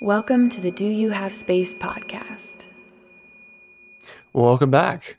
[0.00, 2.66] Welcome to the Do You Have Space podcast.
[4.32, 5.16] Welcome back.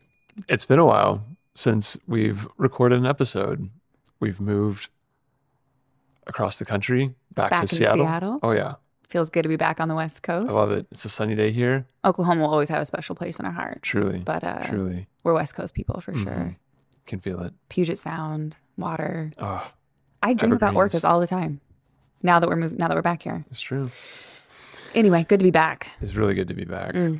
[0.48, 1.24] It's been a while
[1.54, 3.70] since we've recorded an episode.
[4.20, 4.90] We've moved
[6.28, 8.06] across the country back, Back to Seattle.
[8.06, 8.40] Seattle?
[8.44, 8.76] Oh yeah,
[9.10, 10.50] Feels good to be back on the West Coast.
[10.52, 10.88] I love it.
[10.92, 11.86] It's a sunny day here.
[12.06, 13.82] Oklahoma will always have a special place in our hearts.
[13.84, 16.32] Truly, But uh, truly we're West Coast people for sure.
[16.32, 16.56] Mhm.
[17.06, 17.54] can feel it.
[17.70, 19.32] Puget Sound, water.
[19.38, 19.70] Oh,
[20.24, 21.60] I dream about Orcas all the time.
[22.24, 23.44] Now that we're moved, now that we're back here.
[23.52, 23.90] it's true.
[24.96, 25.90] Anyway, good to be back.
[26.02, 26.94] It's really good to be back.
[26.94, 27.20] Mm.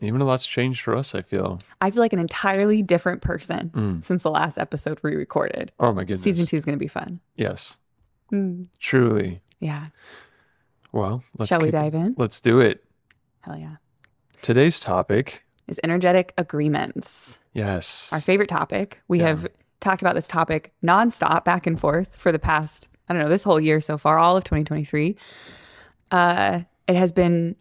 [0.00, 1.14] Even a lot's changed for us.
[1.14, 1.58] I feel.
[1.80, 4.04] I feel like an entirely different person Mm.
[4.04, 5.72] since the last episode we recorded.
[5.78, 6.22] Oh my goodness.
[6.22, 7.20] Season two is going to be fun.
[7.36, 7.78] Yes,
[8.32, 8.66] Mm.
[8.78, 9.40] truly.
[9.60, 9.86] Yeah.
[10.92, 12.14] Well, let's Shall we dive in?
[12.18, 12.84] Let's do it.
[13.40, 13.76] Hell yeah.
[14.42, 15.44] Today's topic.
[15.68, 17.38] Is energetic agreements.
[17.54, 18.10] Yes.
[18.12, 19.02] our favorite topic.
[19.08, 19.28] We Yeah.
[19.28, 19.46] have
[19.80, 23.44] talked about this topic nonstop, back and forth for the past, I don't know, this
[23.44, 25.16] whole year so far, all of 2023.
[26.10, 27.56] Uh, it has been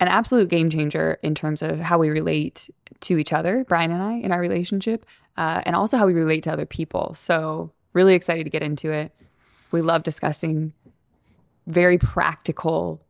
[0.00, 2.68] an absolute game changer in terms of how we relate
[3.00, 6.42] to each other, Brian and I, in our relationship, uh, and also how we relate
[6.44, 7.14] to other people.
[7.14, 9.14] So, really excited to get into it.
[9.70, 10.72] We love discussing
[11.68, 13.00] very practical,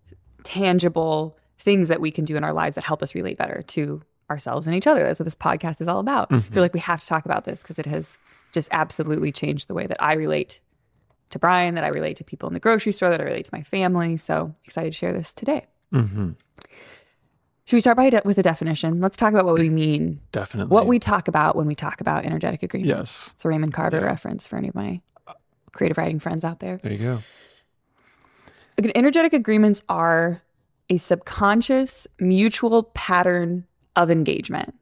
[0.43, 4.03] tangible things that we can do in our lives that help us relate better to
[4.29, 5.03] ourselves and each other.
[5.03, 6.31] That's what this podcast is all about.
[6.51, 8.19] So, like, we have to talk about this because it has
[8.53, 10.61] just absolutely changed the way that I relate
[11.35, 13.51] to Brian, that I relate to people in the grocery store, that I relate to
[13.53, 14.17] my family.
[14.17, 15.67] So, excited to share this today.
[15.93, 16.31] hmm
[17.67, 19.01] Should we start by de- with a definition?
[19.01, 20.73] Let's talk about what we mean, Definitely.
[20.73, 22.97] what we talk about when we talk about energetic agreement.
[22.97, 23.31] Yes.
[23.35, 24.05] It's a Raymond Carver Yeah.
[24.07, 25.01] reference for any of my
[25.73, 26.79] creative writing friends out there.
[26.83, 27.19] There you go.
[28.79, 30.43] Again, energetic agreements are
[30.91, 34.75] a subconscious mutual pattern of engagement.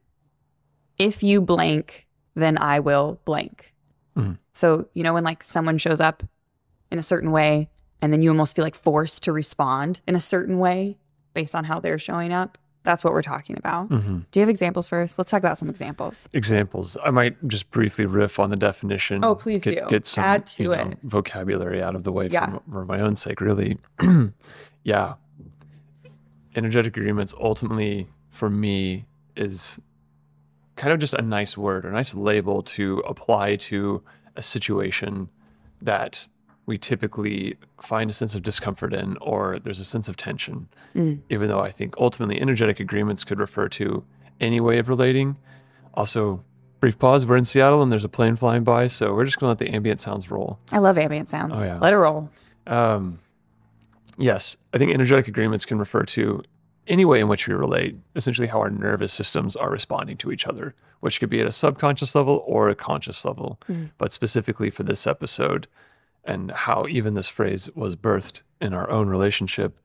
[0.97, 3.73] If you blank, then I will blank.
[4.17, 4.37] Mhm.
[4.53, 6.23] So, you know, when like someone shows up
[6.93, 7.67] in a certain way
[8.01, 10.97] and then you almost feel like forced to respond in a certain way
[11.33, 13.87] based on how they're showing up, that's what we're talking about.
[13.87, 15.17] hmm Do you have examples first?
[15.17, 16.29] Let's talk about some examples.
[16.33, 16.95] examples.
[17.03, 19.23] I might just briefly riff on the definition.
[19.25, 19.85] Oh, please get, do.
[19.89, 20.97] Get some Add to you know, it.
[21.01, 22.51] vocabulary out of the way Yeah.
[22.51, 23.77] for, for my own sake, really.
[24.83, 25.15] yeah.
[26.55, 29.79] Energetic agreements ultimately, for me, is
[30.75, 34.03] kind of just a nice word, a nice label to apply to
[34.35, 35.29] a situation
[35.81, 36.27] that
[36.65, 40.69] we typically find a sense of discomfort in or there's a sense of tension.
[40.95, 41.21] Mm.
[41.29, 44.03] Even though I think ultimately energetic agreements could refer to
[44.39, 45.37] any way of relating.
[45.93, 46.43] Also,
[46.79, 47.25] brief pause.
[47.25, 49.69] We're in Seattle and there's a plane flying by, so we're just going to let
[49.69, 50.59] the ambient sounds roll.
[50.71, 51.59] I love ambient sounds.
[51.59, 51.79] Oh, yeah.
[51.79, 52.29] Let it roll.
[52.65, 53.19] Um,
[54.17, 56.43] yes, I think energetic agreements can refer to
[56.87, 60.47] any way in which we relate, essentially how our nervous systems are responding to each
[60.47, 63.59] other, which could be at a subconscious level or a conscious level.
[63.97, 65.67] But specifically for this episode,
[66.25, 69.79] and how even this phrase was birthed in our own relationship,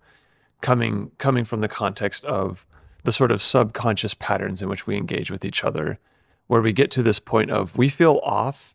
[0.61, 2.67] coming coming from the context of
[3.05, 5.99] the sort of subconscious patterns in which we engage with each other,
[6.47, 8.75] where we get to this point of we feel off,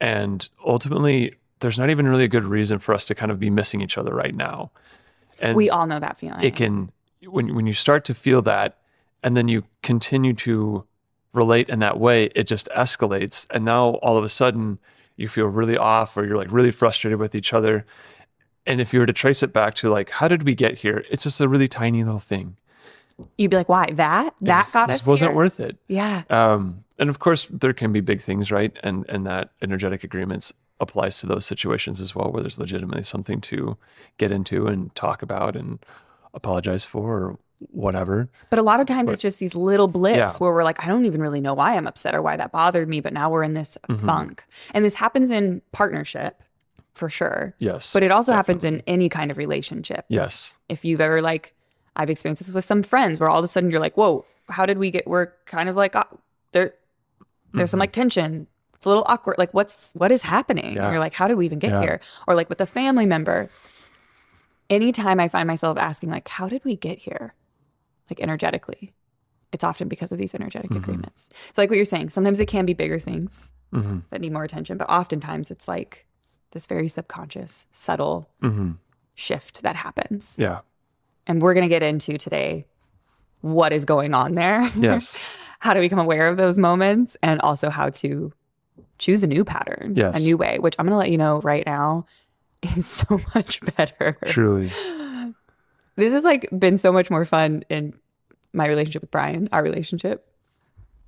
[0.00, 3.50] and ultimately there's not even really a good reason for us to kind of be
[3.50, 4.70] missing each other right now.
[5.40, 6.42] And We all know that feeling.
[6.42, 6.92] it can
[7.26, 8.78] when when you start to feel that
[9.22, 10.86] and then you continue to
[11.32, 14.78] relate in that way it just escalates and now all of a sudden
[15.20, 17.84] you feel really off or you're like really frustrated with each other
[18.66, 21.04] and if you were to trace it back to like how did we get here
[21.10, 22.56] it's just a really tiny little thing
[23.36, 23.84] You'd be like, why?
[23.92, 24.34] That?
[24.40, 25.36] That This- got this us wasn't here?
[25.36, 26.22] worth it Yeah.
[26.30, 30.52] um, and of course there can be big things right and and that energetic agreements
[30.80, 33.76] applies to those situations as well where there's legitimately something to
[34.16, 35.78] get into and talk about and
[36.32, 37.38] apologize for or
[37.70, 40.30] whatever But a lot of times it's just these little blips Yeah.
[40.38, 42.88] where we're like, I don't even really know why I'm upset or why that bothered
[42.88, 44.06] me, but now we're in this Mm-hmm.
[44.06, 44.44] funk.
[44.72, 46.42] And this happens in partnership
[46.94, 47.54] for sure.
[47.58, 50.04] yes But it also happens in any kind of relationship.
[50.08, 51.54] yes If you've ever like,
[51.96, 54.64] I've experienced this with some friends where all of a sudden you're like, whoa, how
[54.66, 56.04] did we get, we're kind of like, uh,
[56.52, 56.74] there,
[57.52, 57.80] there's some Mm-hmm.
[57.82, 58.46] like tension.
[58.74, 59.36] It's a little awkward.
[59.36, 60.76] Like, what's, what is happening?
[60.76, 60.84] Yeah.
[60.84, 61.80] And you're like, how did we even get Yeah.
[61.82, 62.00] here?
[62.26, 63.50] Or like with a family member.
[64.70, 67.34] Anytime I find myself asking, like, how did we get here?
[68.10, 68.94] Like energetically,
[69.52, 70.82] it's often because of these energetic Mm-hmm.
[70.82, 71.30] agreements.
[71.52, 74.42] So, like what you're saying, sometimes it can be bigger things hmm that need more
[74.44, 76.06] attention, but oftentimes it's like
[76.52, 78.72] this very subconscious, subtle hmm
[79.14, 80.36] shift that happens.
[80.38, 80.60] yeah
[81.26, 82.66] And we're going to get into today
[83.42, 85.16] what is going on there, yes
[85.60, 88.32] how to become aware of those moments, and also how to
[88.98, 90.16] choose a new pattern, Yes.
[90.16, 92.06] a new way, which I'm going to let you know right now
[92.62, 94.16] is so much better.
[94.26, 94.68] truly
[95.96, 97.94] This has like been so much more fun in
[98.52, 100.26] my relationship with Brian, our relationship.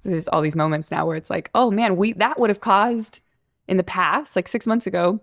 [0.03, 3.21] There's all these moments now where it's like, oh man, we that would have caused
[3.69, 5.21] in the past, like six months ago,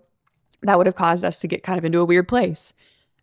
[0.62, 2.72] that would have caused us to get kind of into a weird place.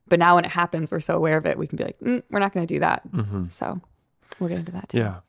[0.07, 2.23] But now when it happens, we're so aware of it, we can be like, mm,
[2.29, 3.03] we're not going to do that.
[3.49, 3.81] So
[4.39, 4.99] we'll get into that too.
[4.99, 5.07] Mm-hmm.
[5.07, 5.19] Yeah.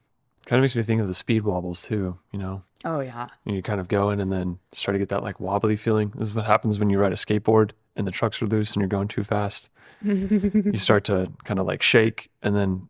[0.46, 2.62] Kind of makes me think of the speed wobbles too, you know.
[2.84, 3.26] Oh, yeah.
[3.44, 6.12] And you kind of go in and then start to get that like wobbly feeling.
[6.14, 8.81] This is what happens when you ride a skateboard and the trucks are loose and
[8.81, 9.70] you're going too fast.
[10.04, 12.30] you start to kind of like shake.
[12.42, 12.88] And then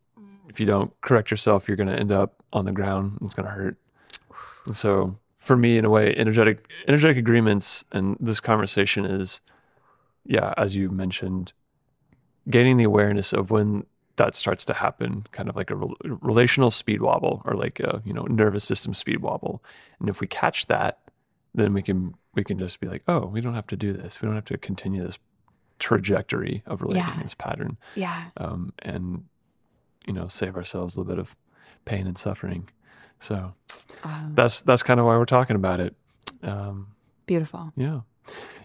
[0.49, 3.19] if you don't correct yourself, you're going to end up on the ground.
[3.22, 3.76] It's going to hurt.
[4.66, 9.40] And so for me, in a way, energetic, energetic agreements and this conversation is,
[10.25, 11.52] yeah, as you mentioned,
[12.50, 16.70] gaining the awareness of when that starts to happen, kind of like a rel- relational
[16.70, 19.62] speed wobble or like a you know nervous system speed wobble.
[20.00, 20.99] And if we catch that,
[21.54, 24.20] then we can we can just be like, oh, we don't have to do this.
[24.20, 25.19] We don't have to continue this
[25.78, 27.22] trajectory of relating Yeah.
[27.22, 28.25] this pattern, Yeah.
[28.36, 29.25] um, and
[30.06, 31.36] you know save ourselves a little bit of
[31.84, 32.69] pain and suffering.
[33.20, 33.54] So
[34.04, 35.94] Um, that's that's kind of why we're talking about it.
[36.42, 36.88] Um,
[37.26, 37.72] beautiful.
[37.76, 38.00] yeah.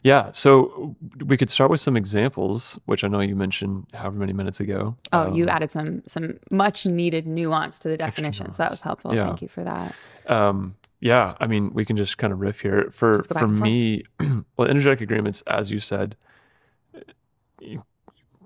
[0.03, 0.31] Yeah.
[0.33, 0.95] So
[1.25, 4.97] we could start with some examples, which I know you mentioned however many minutes ago.
[5.13, 9.15] Oh, you added some some much needed nuance to the definition, so that was helpful.
[9.15, 9.27] Yeah.
[9.27, 9.95] Thank you for that.
[10.27, 12.89] Um, yeah, I mean, we can just kind of riff here.
[12.91, 14.03] For for me,
[14.57, 16.15] well, energetic agreements, as you said,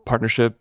[0.07, 0.59] partnership,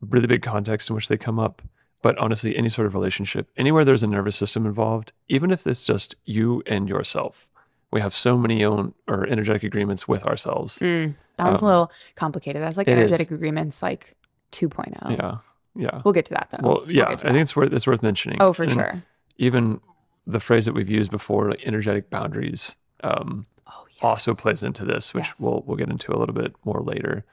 [0.00, 1.62] really big context in which they come up.
[2.00, 5.84] But honestly, any sort of relationship, anywhere there's a nervous system involved, even if it's
[5.84, 7.48] just you and yourself,
[7.90, 10.78] we have so many own or energetic agreements with ourselves.
[10.78, 12.62] Mm, that one's a little complicated.
[12.62, 13.10] That's like Um, it is.
[13.10, 14.14] energetic agreements, like
[14.52, 15.18] 2.0.
[15.18, 15.38] Yeah,
[15.74, 16.02] yeah.
[16.04, 16.58] We'll get to that though.
[16.68, 18.38] Well, We'll yeah, I get think it's worth it's worth mentioning.
[18.40, 19.02] Oh, for And sure.
[19.38, 19.80] Even
[20.26, 23.98] the phrase that we've used before, like energetic boundaries, um, Oh, yes.
[24.02, 25.40] also plays into this, which Yes.
[25.40, 27.24] we'll we'll get into a little bit more later.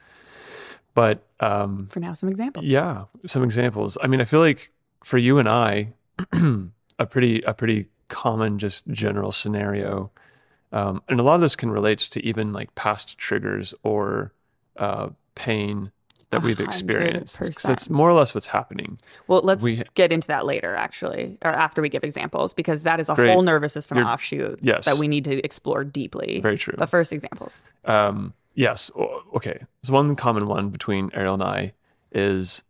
[0.95, 2.65] But um, For now, some examples.
[2.65, 3.97] yeah, some examples.
[4.01, 4.71] I mean, I feel like
[5.03, 5.93] for you and I,
[6.99, 10.09] a pretty a pretty common just general scenario,
[10.71, 14.31] um, and a lot of this can relate to even like past triggers or
[14.77, 15.91] uh, pain
[16.31, 17.35] that we've experienced.
[17.41, 17.69] experienced.
[17.69, 18.97] it's more or less what's happening.
[19.27, 22.99] Well, let's We- get into that later, actually, or after we give examples, because that
[22.99, 23.29] is a Great.
[23.31, 24.85] whole nervous system You're- offshoot yes.
[24.85, 26.39] that we need to explore deeply.
[26.41, 26.73] Very true.
[26.77, 27.61] But first, examples.
[27.85, 28.91] Um, yes.
[29.35, 29.59] Okay.
[29.83, 31.73] So one common one between Ariel and I
[32.11, 32.63] is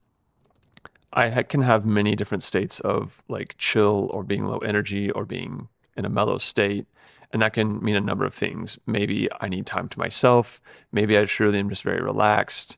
[1.13, 5.69] I can have many different states of like chill or being low energy or being
[5.95, 6.85] in a mellow state.
[7.31, 8.77] And that can mean a number of things.
[8.85, 10.61] Maybe I need time to myself.
[10.91, 12.77] Maybe I truly am just very relaxed.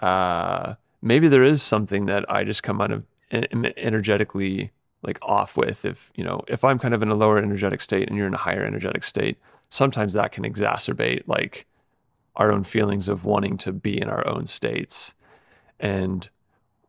[0.00, 4.70] Uh, maybe there is something that I just come out of energetically
[5.02, 5.84] like off with.
[5.84, 8.34] If you know, if I'm kind of in a lower energetic state and you're in
[8.34, 9.38] a higher energetic state,
[9.70, 11.66] sometimes that can exacerbate like
[12.36, 15.14] our own feelings of wanting to be in our own states.
[15.80, 16.28] And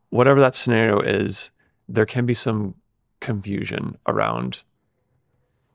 [0.10, 1.52] whatever that scenario is,
[1.90, 2.76] there can be some
[3.20, 4.64] confusion around.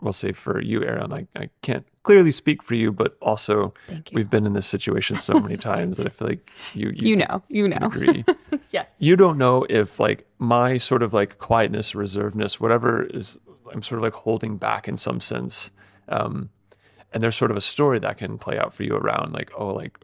[0.00, 4.00] We'll say for you, Aaron, I, I can't clearly speak for you, but also you.
[4.12, 7.16] we've been in this situation so many times that I feel like you you, You
[7.16, 7.78] know, you know.
[7.82, 8.24] agree.
[8.70, 8.86] yes.
[8.98, 13.38] you don't know if like my sort of like quietness, reservedness, whatever is,
[13.72, 15.72] I'm sort of like holding back in some sense.
[16.08, 16.48] Um,
[17.12, 19.72] and there's sort of a story that can play out for you around like, oh,
[19.72, 19.98] like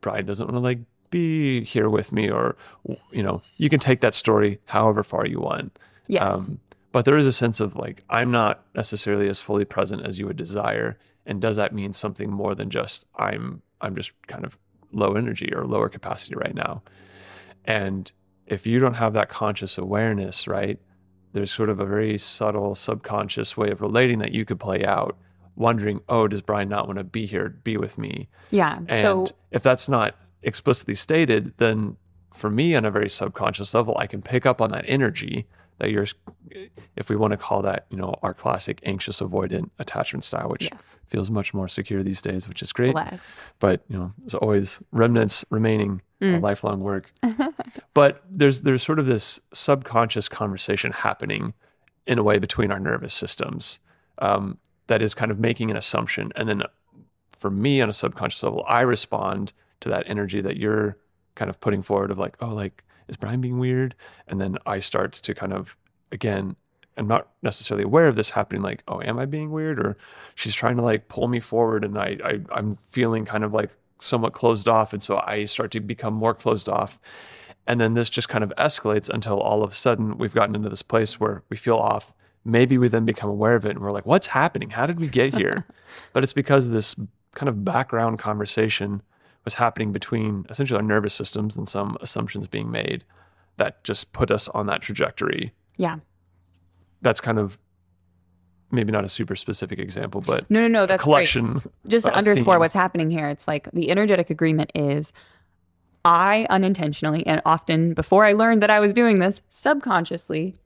[0.00, 2.56] Brian doesn't want to like be here with me, or
[3.10, 5.78] you know, you can take that story however far you want.
[6.08, 6.34] Yes.
[6.34, 6.60] Um,
[6.90, 10.26] but there is a sense of like I'm not necessarily as fully present as you
[10.26, 14.58] would desire, and does that mean something more than just I'm I'm just kind of
[14.92, 16.82] low energy or lower capacity right now?
[17.64, 18.10] And
[18.46, 20.78] if you don't have that conscious awareness, right,
[21.32, 25.16] there's sort of a very subtle subconscious way of relating that you could play out,
[25.56, 28.28] wondering, oh, does Brian not want to be here, be with me?
[28.50, 28.78] yeah.
[28.88, 31.96] And so if that's not explicitly stated, then
[32.34, 35.46] for me on a very subconscious level, I can pick up on that energy
[35.78, 36.06] that you're,
[36.96, 40.62] if we want to call that, you know, our classic anxious avoidant attachment style, which
[40.70, 40.98] Yes.
[41.06, 43.40] feels much more secure these days, which is great bless.
[43.58, 47.12] but you know there's always remnants remaining of lifelong work
[47.94, 51.52] but there's there's sort of this subconscious conversation happening
[52.06, 53.80] in a way between our nervous systems
[54.18, 54.56] um,
[54.88, 56.32] that is kind of making an assumption.
[56.36, 56.68] And then uh,
[57.42, 60.96] for me on a subconscious level i respond to that energy that you're
[61.34, 63.96] kind of putting forward of like oh like is brian being weird?
[64.28, 65.76] And then i start to kind of
[66.12, 66.54] again
[66.96, 69.80] i'm not necessarily aware of this happening like oh am i being weird?
[69.80, 69.96] Or
[70.36, 73.70] she's trying to like pull me forward and i, I i'm feeling kind of like
[73.98, 74.92] somewhat closed off.
[74.92, 77.00] And so i start to become more closed off.
[77.66, 80.68] And then this just kind of escalates until all of a sudden we've gotten into
[80.68, 83.90] this place where we feel off maybe we then become aware of it and we're
[83.92, 85.64] like what's happening how did we get here
[86.12, 86.94] but it's because this
[87.34, 89.00] kind of background conversation
[89.44, 93.04] was happening between essentially our nervous systems and some assumptions being made
[93.56, 95.98] that just put us on that trajectory Yeah.
[97.00, 97.58] that's kind of
[98.70, 100.86] maybe not a super specific example but No, no, no.
[100.86, 101.28] That's great.
[101.28, 102.60] collection just to underscore theme.
[102.60, 105.12] what's happening here, it's like the energetic agreement is
[106.04, 110.56] I unintentionally, and often before I learned that I was doing this, subconsciously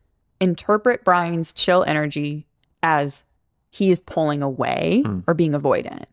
[0.40, 2.46] interpret Brian's chill energy
[2.82, 3.24] as
[3.70, 5.20] he is pulling away hmm.
[5.26, 6.04] or being avoidant.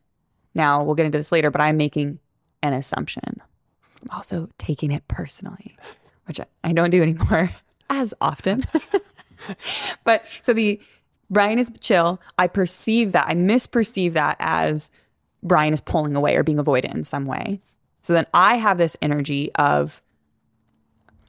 [0.55, 2.19] Now, we'll get into this later, but I'm making
[2.61, 3.41] an assumption.
[4.01, 5.77] I'm also taking it personally,
[6.25, 7.51] which I- I don't do anymore
[7.89, 8.61] as often.
[10.03, 10.79] but so the
[11.29, 12.21] Brian is chill.
[12.37, 14.91] I perceive that, I misperceive that as
[15.41, 17.59] Brian is pulling away or being avoidant in some way.
[18.01, 20.01] So then I have this energy of,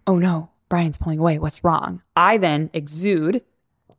[0.07, 1.39] oh no, Brian's pulling away.
[1.39, 2.03] What's wrong?
[2.17, 3.45] I then exude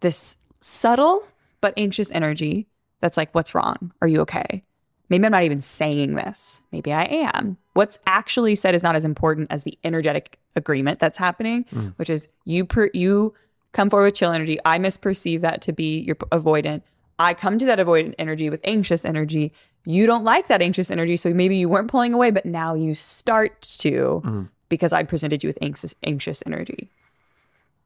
[0.02, 1.26] this subtle
[1.62, 2.68] but anxious energy
[3.00, 3.94] that's like, what's wrong?
[4.02, 4.62] Are you okay?
[5.08, 6.64] Maybe I'm not even saying this.
[6.74, 7.56] Maybe I am.
[7.76, 11.94] What's actually said is not as important as the energetic agreement that's happening, mm.
[11.96, 13.34] which is you per, you
[13.72, 14.60] come forward with chill energy.
[14.66, 16.82] I misperceive that to be your avoidant.
[17.18, 19.54] I come to that avoidant energy with anxious energy.
[19.86, 22.96] You don't like that anxious energy, so maybe you weren't pulling away, but now you
[22.96, 24.50] start to mm.
[24.76, 26.90] Because I presented you with anxious anxious energy.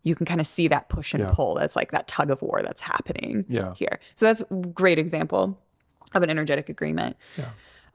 [0.04, 1.32] You can kind of see that push and Yeah.
[1.32, 1.56] pull.
[1.56, 3.74] That's like that tug of war that's happening Yeah.
[3.76, 4.00] here.
[4.16, 5.60] So that's a great example
[6.16, 7.16] of an energetic agreement.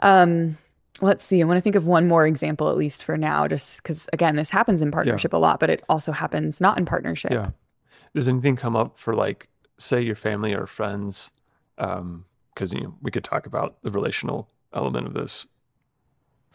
[0.01, 0.57] Um,
[1.01, 1.41] let's see.
[1.43, 4.37] I want to think of one more example, at least for now, just because again,
[4.37, 7.33] this happens in partnership a lot, but it also happens not in partnership.
[7.33, 7.51] Yeah.
[8.15, 9.49] Does anything come up for like,
[9.79, 11.33] say, your family or friends?
[11.77, 15.47] Because you know, we could talk about the relational element of this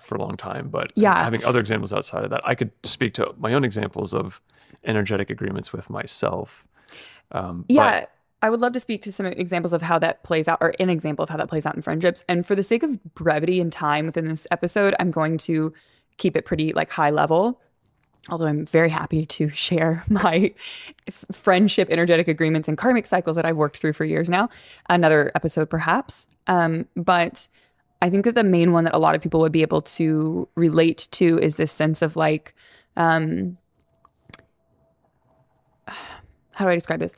[0.04, 1.24] for a long time, but Yeah.
[1.24, 4.42] having other examples outside of that, I could speak to my own examples of
[4.84, 6.66] energetic agreements with myself.
[7.32, 8.06] Um, but- Yeah.
[8.42, 10.90] I would love to speak to some examples of how that plays out, or an
[10.90, 12.24] example of how that plays out in friendships.
[12.30, 15.74] And for the sake of brevity and time within this episode, I'm going to
[16.18, 17.60] keep it pretty like high level.
[18.30, 20.54] Although I'm very happy to share my
[21.08, 24.48] f- friendship energetic agreements and karmic cycles that I've worked through for years now.
[24.90, 26.26] Another episode, perhaps.
[26.48, 27.50] Um, but
[28.02, 30.48] I think that the main one that a lot of people would be able to
[30.56, 32.54] relate to is this sense of like,
[32.96, 33.58] um,
[35.88, 37.16] how do I describe this?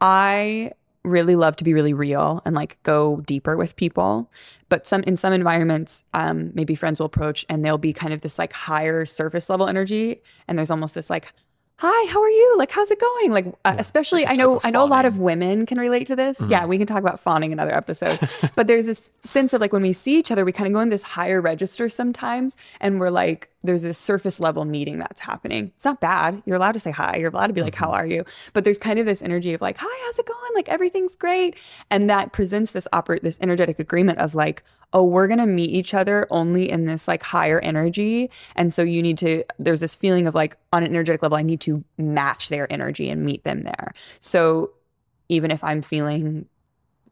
[0.00, 0.72] I
[1.04, 4.30] really love to be really real and like go deeper with people.
[4.70, 8.22] But some in some environments, um, maybe friends will approach and they'll be kind of
[8.22, 11.32] this like higher surface level energy, and there's almost this like,
[11.78, 12.54] "Hi, how are you?
[12.56, 15.66] Like, how's it going?" Like, uh, especially I know I know a lot of women
[15.66, 16.40] can relate to this.
[16.48, 18.18] Yeah, we can talk about fawning another episode.
[18.54, 20.80] but there's this sense of like when we see each other, we kind of go
[20.80, 25.72] in this higher register sometimes, and we're like, there's this surface level meeting that's happening.
[25.74, 26.42] It's not bad.
[26.44, 27.16] You're allowed to say hi.
[27.16, 27.94] You're allowed to be like, "How mm-hmm.
[27.94, 30.50] are you?" But there's kind of this energy of like, "Hi, how's it going?
[30.54, 31.56] Like everything's great,"
[31.90, 35.94] and that presents this oper- this energetic agreement of like, "Oh, we're gonna meet each
[35.94, 39.44] other only in this like higher energy," and so you need to.
[39.58, 43.08] There's this feeling of like on an energetic level, I need to match their energy
[43.08, 43.94] and meet them there.
[44.20, 44.72] So
[45.30, 46.46] even if I'm feeling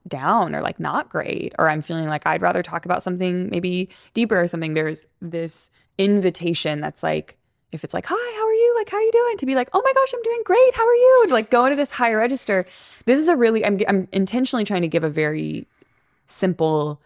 [0.08, 3.88] down or like not great or i'm feeling like i'd rather talk about something maybe
[4.14, 7.36] deeper or something there's this invitation that's like
[7.72, 8.74] if it's like hi how are you?
[8.78, 9.36] Like how are you doing?
[9.38, 10.74] to be like oh my gosh i'm doing great.
[10.74, 11.24] How are you?
[11.28, 12.66] to like go into this higher register.
[13.06, 15.66] This is a really i'm, I'm intentionally trying to give a very
[16.26, 17.00] simple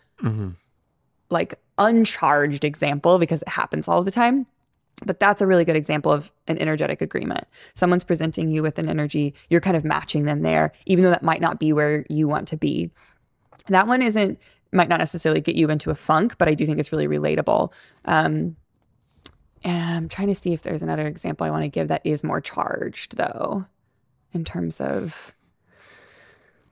[1.31, 4.47] like uncharged example because it happens all the time.
[5.05, 7.47] But that's a really good example of an energetic agreement.
[7.75, 11.23] Someone's presenting you with an energy, you're kind of matching them there, even though that
[11.23, 12.91] might not be where you want to be.
[13.69, 14.39] That one isn't,
[14.73, 17.73] might not necessarily get you into a funk, but I do think it's really relatable.
[18.07, 18.57] Um, and
[19.65, 22.41] I'm trying to see if there's another example I want to give that is more
[22.41, 23.67] charged, though,
[24.33, 25.35] in terms of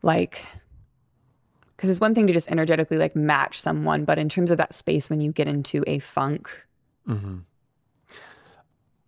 [0.03, 0.45] like,
[1.77, 4.75] because it's one thing to just energetically like match someone, but in terms of that
[4.75, 6.51] space when you get into a funk,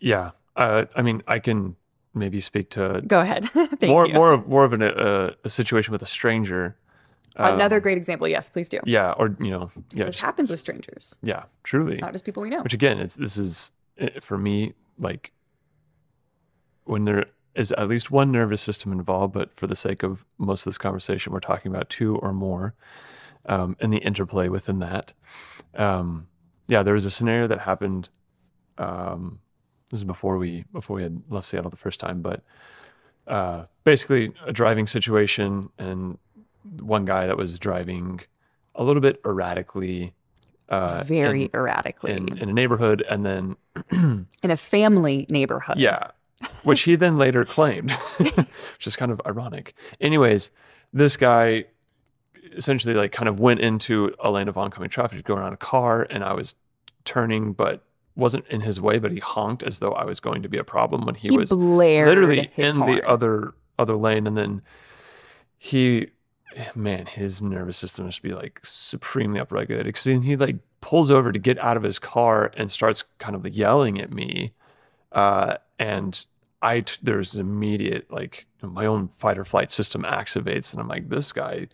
[0.01, 0.31] yeah.
[0.57, 1.77] Uh, I mean, I can
[2.15, 3.45] maybe speak to go ahead.
[3.51, 4.15] Thank more you.
[4.15, 6.77] more of more of an, uh, a situation with a stranger.
[7.37, 8.27] Another great example.
[8.29, 8.81] Yes, please do.
[8.85, 11.97] Yeah, or you know, yeah, This just- happens with strangers, yeah, truly.
[11.97, 12.63] not just people we know.
[12.63, 15.33] Which again, it's this is eh, for me like
[16.85, 20.61] when there is at least one nervous system involved, but for the sake of most
[20.61, 22.75] of this conversation, we're talking about two or more,
[23.47, 25.13] um, and the interplay within that.
[25.75, 26.29] Um,
[26.69, 28.09] yeah, there was a scenario that happened.
[28.79, 29.41] Um,
[29.91, 32.43] this is before we before we had left Seattle the first time, but
[33.27, 36.19] uh, basically a driving situation, and
[36.81, 38.21] one guy that was driving
[38.75, 40.15] a little bit erratically.
[40.69, 43.57] Uh, Very in- erratically in, in, a neighborhood and then
[43.93, 45.79] in a family neighborhood.
[45.79, 46.11] yeah
[46.65, 50.51] which he then later claimed which is kind of ironic anyways
[50.93, 51.65] this guy
[52.57, 55.57] essentially like kind of went into a lane of oncoming traffic going go around a
[55.57, 56.57] car and i was
[57.05, 57.85] turning but
[58.17, 60.65] wasn't in his way but he honked as though i was going to be a
[60.65, 62.91] problem when he, He was literally in horn.
[62.93, 64.63] the other other lane and then
[65.59, 66.09] he
[66.75, 71.39] man his nervous system must be like supremely upregulated because he like pulls over to
[71.39, 74.53] get out of his car and starts kind of yelling at me.
[75.13, 76.25] Uh, and
[76.63, 81.09] I t- there's immediate like my own fight or flight system activates, and I'm like,
[81.09, 81.69] this guy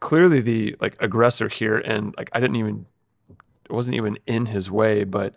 [0.00, 2.86] clearly the like aggressor here, and like I didn't even
[3.64, 5.34] it wasn't even in his way, but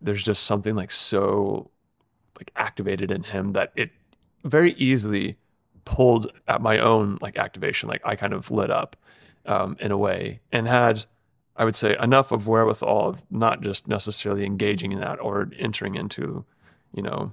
[0.00, 1.70] there's just something like so
[2.38, 3.90] like activated in him that it
[4.44, 5.36] very easily
[5.88, 7.88] pulled at my own like activation.
[7.88, 8.94] Like I kind of lit up
[9.46, 11.06] um, in a way and had,
[11.56, 15.94] I would say, enough of wherewithal of not just necessarily engaging in that or entering
[15.94, 16.44] into,
[16.92, 17.32] you know,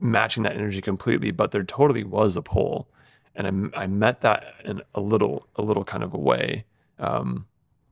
[0.00, 2.88] matching that energy completely, but there totally was a pull,
[3.34, 6.64] and I, I met that in a little, a little kind of a way.
[6.98, 7.46] Um,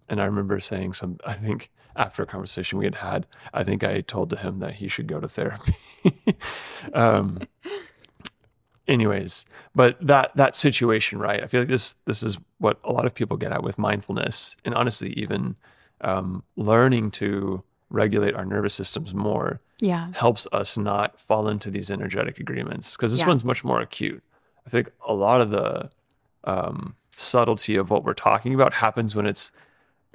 [0.09, 3.85] and I remember saying some, I think after a conversation we had had, I think
[3.85, 5.77] I told to him that he should go to therapy.
[6.95, 7.41] um,
[8.89, 11.43] anyways, but that that situation, right?
[11.43, 14.57] I feel like this this is what a lot of people get at with mindfulness,
[14.65, 15.55] and honestly, even
[16.01, 20.13] um, learning to regulate our nervous systems more Yeah.
[20.15, 23.29] helps us not fall into these energetic agreements because this Yeah.
[23.29, 24.23] one's much more acute.
[24.67, 25.91] I think a lot of the
[26.45, 29.51] um, subtlety of what we're talking about happens when it's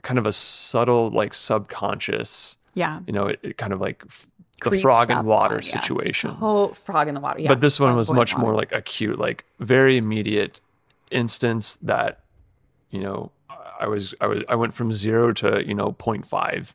[0.03, 2.57] kind of a subtle, like subconscious.
[2.75, 2.99] Yeah.
[3.07, 4.27] You know, it, it kind of like f-
[4.63, 5.79] the frog in water on- yeah.
[5.79, 6.35] situation.
[6.41, 7.39] Oh, frog in the water.
[7.39, 7.49] Yeah.
[7.49, 10.61] But this one was much more like acute, like very immediate
[11.11, 12.21] instance that,
[12.89, 13.31] you know,
[13.79, 16.73] I was I was I went from zero to, you know, 0.5.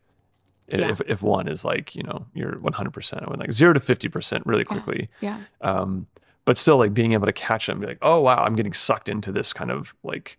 [0.69, 0.91] Yeah.
[0.91, 3.23] If if one is like, you know, you're 100%.
[3.27, 5.09] I went like 0 to 50% really quickly.
[5.21, 5.41] Yeah.
[5.61, 6.07] Um
[6.45, 8.73] but still like being able to catch it and be like, "Oh wow, I'm getting
[8.73, 10.39] sucked into this kind of like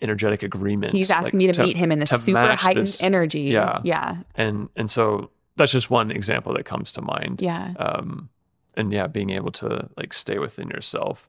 [0.00, 3.42] energetic agreement." He's asking like, me to, meet him in this super heightened this- energy.
[3.42, 3.80] Yeah.
[3.84, 4.22] Yeah.
[4.36, 7.74] And and so that's just one example that comes to mind Yeah.
[7.78, 8.28] um,
[8.76, 11.28] and yeah, being able to like stay within yourself,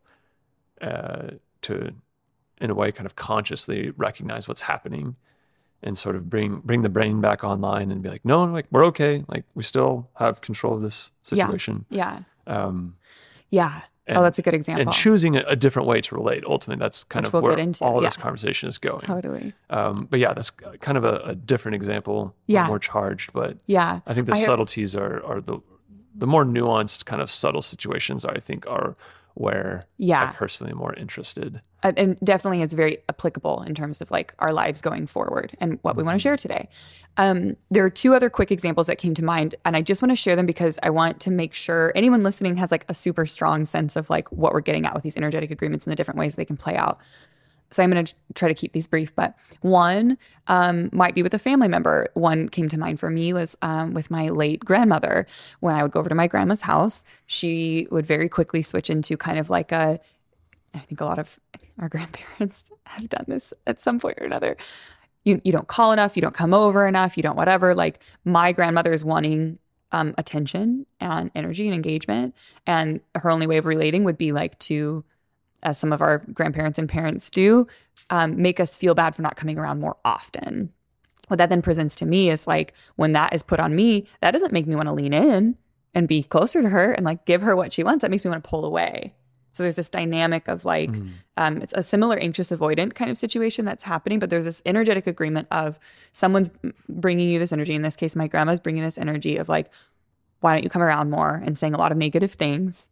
[0.81, 1.31] uh,
[1.63, 1.93] to
[2.61, 5.15] in a way kind of consciously recognize what's happening,
[5.81, 8.85] and sort of bring bring the brain back online and be like, no, like we're
[8.85, 11.45] okay, like we still have control of this Yeah.
[11.45, 12.19] situation, Yeah.
[12.47, 12.95] um,
[13.49, 13.81] Yeah.
[14.05, 14.81] And- oh, that's a good example.
[14.81, 16.43] and choosing a, a different way to relate.
[16.45, 18.99] Ultimately, that's kind Which of we'll where into, all this conversation is going.
[18.99, 19.53] totally.
[19.69, 22.67] Um, but yeah, that's kind of a, a different example, Yeah.
[22.67, 24.01] more charged, but Yeah.
[24.05, 25.59] I think the I subtleties are are the
[26.15, 28.95] the more nuanced kind of subtle situations I think are
[29.35, 30.25] where Yeah.
[30.25, 31.61] I'm personally more interested.
[31.83, 35.79] Uh, and definitely it's very applicable in terms of like our lives going forward and
[35.81, 36.69] what we want to share today.
[37.17, 40.11] Um, there are two other quick examples that came to mind, and I just want
[40.11, 43.25] to share them because I want to make sure anyone listening has like a super
[43.25, 46.19] strong sense of like what we're getting at with these energetic agreements and the different
[46.19, 46.99] ways they can play out.
[47.69, 50.17] So I'm going to try to keep these brief, but one
[50.47, 52.07] um, might be with a family member.
[52.13, 55.25] One came to mind for me was um, with my late grandmother.
[55.59, 59.17] When I would go over to my grandma's house, she would very quickly switch into
[59.17, 59.99] kind of like a
[60.73, 61.39] I think a lot of
[61.79, 64.57] our grandparents have done this at some point or another.
[65.23, 67.73] You you don't call enough, you don't come over enough, you don't whatever.
[67.73, 69.59] Like my grandmother is wanting
[69.91, 72.35] um, attention and energy and engagement,
[72.67, 75.03] and her only way of relating would be like to,
[75.61, 77.67] as some of our grandparents and parents do,
[78.09, 80.73] um, make us feel bad for not coming around more often.
[81.29, 84.31] What that then presents to me is like when that is put on me, that
[84.31, 85.57] doesn't make me want to lean in
[85.93, 88.01] and be closer to her and like give her what she wants.
[88.01, 89.13] That makes me want to pull away.
[89.53, 91.09] So there's this dynamic of like, mm.
[91.37, 95.07] um, it's a similar anxious avoidant kind of situation that's happening, but there's this energetic
[95.07, 95.79] agreement of
[96.11, 96.49] someone's
[96.89, 97.75] bringing you this energy.
[97.75, 99.69] In this case, my grandma's bringing this energy of like,
[100.39, 102.89] why don't you come around more and saying a lot of negative things.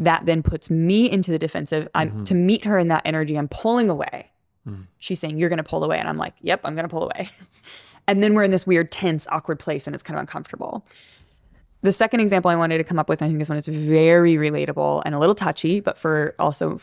[0.00, 1.88] That then puts me into the defensive.
[1.94, 2.24] I'm mm-hmm.
[2.24, 3.38] to meet her in that energy.
[3.38, 4.30] I'm pulling away.
[4.68, 4.86] Mm.
[4.98, 7.04] She's saying you're going to pull away, and I'm like, yep, I'm going to pull
[7.04, 7.30] away.
[8.08, 10.84] and then we're in this weird, tense, awkward place, and it's kind of uncomfortable.
[11.82, 13.66] The second example I wanted to come up with, and I think this one is
[13.66, 16.78] very relatable and a little touchy, but for also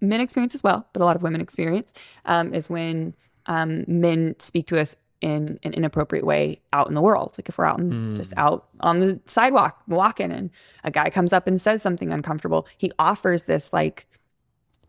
[0.00, 1.92] men experience as well, but a lot of women experience,
[2.24, 3.14] um, is when
[3.46, 7.34] um, men speak to us in an inappropriate way out in the world.
[7.38, 10.50] Like if we're out in, just out on the sidewalk walking and
[10.82, 14.06] a guy comes up and says something uncomfortable, he offers this like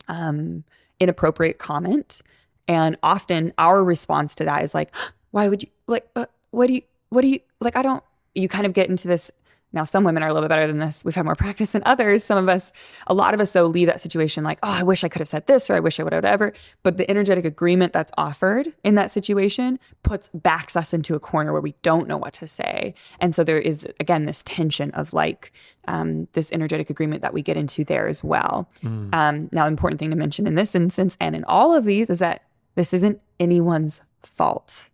[0.07, 0.63] um,
[0.99, 2.21] inappropriate comment.
[2.67, 4.93] And often our response to that is like,
[5.31, 8.03] why would you like, uh, what do you, what do you, like, I don't,
[8.35, 9.31] you kind of get into this.
[9.75, 11.03] Now, some women are a little bit better than this.
[11.03, 12.23] We've had more practice than others.
[12.23, 12.71] Some of us,
[13.07, 15.27] a lot of us, though, leave that situation like, oh, I wish I could have
[15.27, 16.53] said this or I wish I would have whatever.
[16.83, 21.51] But the energetic agreement that's offered in that situation puts, backs us into a corner
[21.51, 22.93] where we don't know what to say.
[23.19, 25.51] And so there is, again, this tension of like
[25.87, 28.69] um, this energetic agreement that we get into there as well.
[29.11, 32.19] Um, now, important thing to mention in this instance and in all of these is
[32.19, 32.43] that
[32.75, 34.89] this isn't anyone's fault.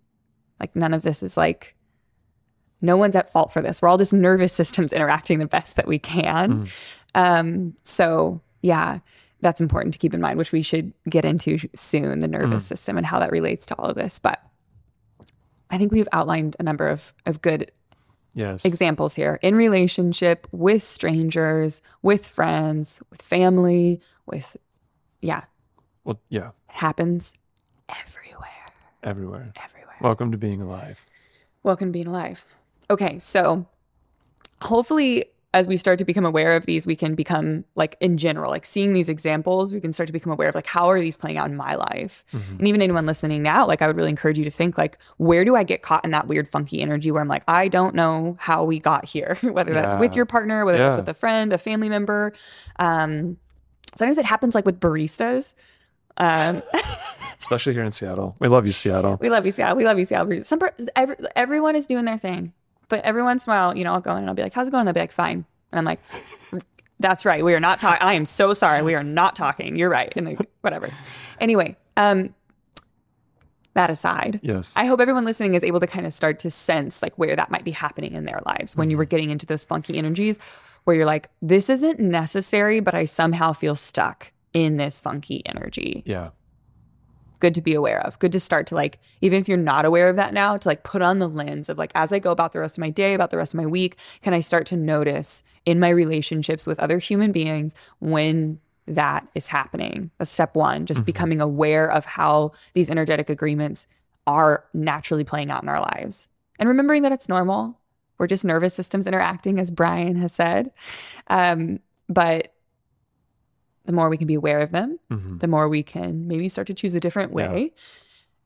[0.57, 1.75] Like, none of this is like,
[2.81, 3.81] no one's at fault for this.
[3.81, 6.67] We're all just nervous systems interacting the best that we can.
[7.15, 8.99] Um, so, yeah,
[9.41, 12.97] that's important to keep in mind, which we should get into soon the nervous system
[12.97, 14.19] and how that relates to all of this.
[14.19, 14.41] But
[15.69, 17.71] I think we've outlined a number of, of good
[18.35, 18.63] Yes.
[18.63, 24.55] examples here in relationship with strangers, with friends, with family, with,
[25.19, 25.45] yeah,
[26.05, 27.33] well, yeah, happens
[27.89, 28.47] everywhere,
[29.03, 29.51] everywhere.
[29.61, 29.95] everywhere.
[29.99, 31.03] Welcome to being alive.
[31.63, 32.45] Welcome to being alive.
[32.89, 33.65] Okay, so
[34.61, 38.51] hopefully, as we start to become aware of these, we can become like in general,
[38.51, 41.17] like seeing these examples, we can start to become aware of like how are these
[41.17, 44.37] playing out in my life, and even anyone listening now, like I would really encourage
[44.37, 47.21] you to think like where do I get caught in that weird funky energy where
[47.21, 50.77] I'm like I don't know how we got here, whether that's with your partner, whether
[50.77, 52.31] that's with a friend, a family member.
[52.77, 53.37] Um,
[53.95, 55.55] sometimes it happens like with baristas.
[56.17, 56.61] Um,
[57.39, 58.35] Especially here in Seattle.
[58.39, 59.17] We love you, Seattle.
[59.21, 59.77] we love you, Seattle.
[59.77, 60.41] We love you, Seattle.
[60.41, 60.59] Some
[60.95, 62.53] every, everyone is doing their thing,
[62.89, 64.53] but every once in a while, you know, I'll go in and I'll be like,
[64.53, 65.99] "How's it going?" And they'll be like, "Fine," and I'm like,
[66.99, 67.43] "That's right.
[67.43, 68.05] We are not talking.
[68.05, 68.81] I am so sorry.
[68.81, 69.77] We are not talking.
[69.77, 70.89] You're right." And like, whatever.
[71.39, 72.33] Anyway, um,
[73.75, 74.73] that aside, Yes.
[74.75, 77.49] I hope everyone listening is able to kind of start to sense like where that
[77.51, 80.39] might be happening in their lives when you were getting into those funky energies
[80.83, 86.03] where you're like, this isn't necessary, but I somehow feel stuck in this funky energy.
[86.05, 86.29] yeah.
[87.39, 88.19] Good to be aware of.
[88.19, 90.83] Good to start to like, even if you're not aware of that now, to like
[90.83, 93.13] put on the lens of like, as I go about the rest of my day,
[93.13, 96.79] about the rest of my week, can I start to notice in my relationships with
[96.79, 100.11] other human beings when that is happening?
[100.17, 103.87] That's step one, just becoming aware of how these energetic agreements
[104.27, 106.27] are naturally playing out in our lives.
[106.59, 107.79] And remembering that it's normal.
[108.17, 110.71] We're just nervous systems interacting, as Brian has said.
[111.27, 112.53] Um, but
[113.89, 115.39] the more we can be aware of them, Mhm.
[115.39, 117.73] the more we can maybe start to choose a different way.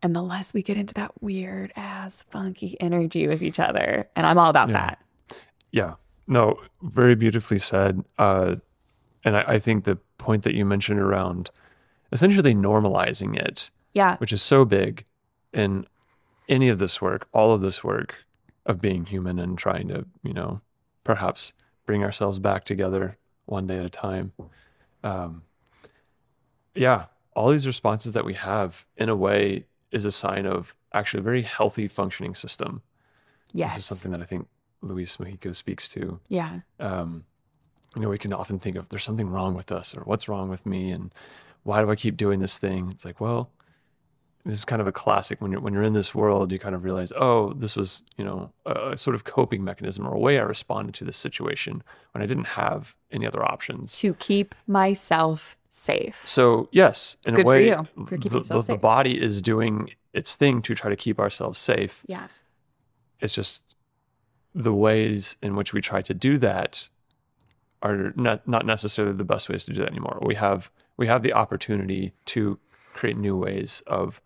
[0.01, 4.07] And the less we get into that weird ass funky energy with each other.
[4.15, 4.73] And I'm all about Yeah.
[4.75, 4.99] that.
[5.71, 5.93] Yeah.
[6.27, 8.05] No, very beautifully said.
[8.17, 8.55] Uh,
[9.25, 11.51] and I, I think the point that you mentioned around
[12.13, 14.15] essentially normalizing it, Yeah.
[14.19, 15.03] which is so big
[15.51, 15.85] in
[16.47, 18.15] any of this work, all of this work
[18.65, 20.61] of being human and trying to, you know,
[21.03, 21.53] perhaps
[21.85, 24.31] bring ourselves back together one day at a time.
[25.03, 25.43] Um,
[26.75, 31.19] yeah, all these responses that we have, in a way, is a sign of actually
[31.19, 32.81] a very healthy functioning system.
[33.51, 33.75] Yes.
[33.75, 34.47] This is something that I think
[34.81, 36.19] Luis Mojica speaks to.
[36.29, 36.59] yeah.
[36.79, 37.25] Um,
[37.95, 40.49] you know, we can often think of there's something wrong with us or what's wrong
[40.49, 41.13] with me and
[41.61, 42.89] why do I keep doing this thing?
[42.89, 43.51] It's like, well,
[44.45, 46.75] this is kind of a classic when you're when you're in this world, you kind
[46.75, 50.37] of realize, oh, this was, you know, a, sort of coping mechanism or a way
[50.37, 53.97] I responded to this situation when I didn't have any other options.
[53.99, 56.21] To keep myself safe.
[56.25, 59.91] So yes, in Good a for way, you, for the, the, the body is doing
[60.11, 62.03] its thing to try to keep ourselves safe.
[62.07, 62.27] Yeah.
[63.21, 63.63] It's just
[64.53, 66.89] the ways in which we try to do that
[67.81, 70.19] are not not necessarily the best ways to do that anymore.
[70.21, 72.59] We have we have the opportunity to
[72.93, 74.21] create new ways of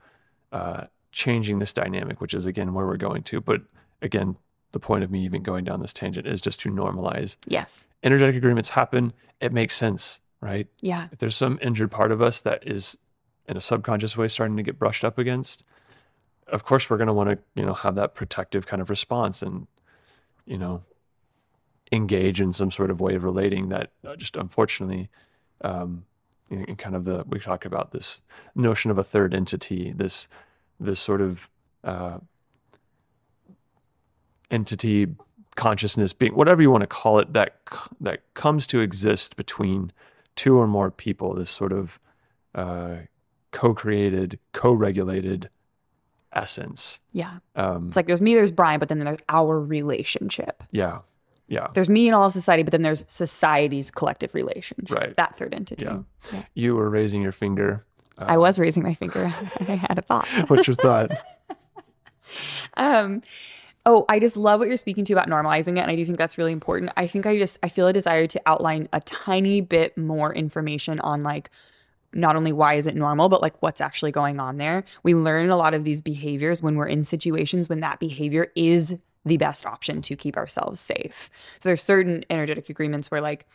[0.51, 3.41] uh, changing this dynamic, which is again where we're going to.
[3.41, 3.61] But
[4.01, 4.35] again,
[4.71, 7.87] the point of me even going down this tangent is just to normalize Yes.
[8.03, 9.13] energetic agreements happen.
[9.39, 10.67] It makes sense, right?
[10.81, 11.07] Yeah.
[11.11, 12.97] If there's some injured part of us that is
[13.47, 15.63] in a subconscious way starting to get brushed up against,
[16.47, 19.41] of course we're going to want to, you know, have that protective kind of response
[19.41, 19.67] and,
[20.45, 20.83] you know,
[21.91, 25.09] engage in some sort of way of relating that uh, just unfortunately,
[25.61, 26.03] um,
[26.77, 28.23] kind of the we talk about this
[28.55, 30.27] notion of a third entity, this
[30.79, 31.49] this sort of
[31.83, 32.19] uh,
[34.51, 35.07] entity
[35.55, 37.55] consciousness being whatever you want to call it that
[37.99, 39.91] that comes to exist between
[40.35, 41.99] two or more people this sort of
[42.53, 42.97] uh,
[43.51, 45.49] co-created co-regulated
[46.33, 47.39] essence Yeah.
[47.55, 50.63] um, It's like there's me, there's Brian, but then there's our relationship.
[50.71, 50.99] yeah
[51.47, 54.95] yeah There's me and all of society, but then there's society's collective relationship.
[54.95, 55.15] Right.
[55.15, 55.85] That third entity.
[55.85, 55.99] Yeah.
[56.33, 56.43] Yeah.
[56.53, 57.85] you were raising your finger
[58.17, 59.25] I was raising my finger.
[59.67, 60.27] I had a thought.
[60.47, 61.11] what's your thought
[62.75, 63.21] Um,
[63.85, 66.17] oh, I just love what you're speaking to about normalizing it, and I do think
[66.17, 66.91] that's really important.
[66.97, 70.99] I think I just I feel a desire to outline a tiny bit more information
[70.99, 71.49] on like
[72.13, 74.83] not only why is it normal, but like what's actually going on there.
[75.03, 78.97] We learn a lot of these behaviors when we're in situations when that behavior is
[79.27, 81.29] the best option to keep ourselves safe.
[81.59, 83.45] So there's certain energetic agreements where like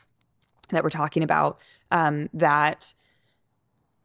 [0.70, 1.58] that we're talking about
[1.90, 2.94] um, that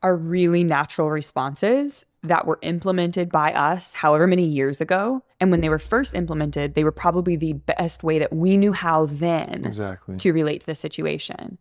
[0.04, 5.24] are really natural responses that were implemented by us however many years ago.
[5.40, 8.74] And when they were first implemented, they were probably the best way that we knew
[8.74, 11.58] how then exactly to relate to the situation.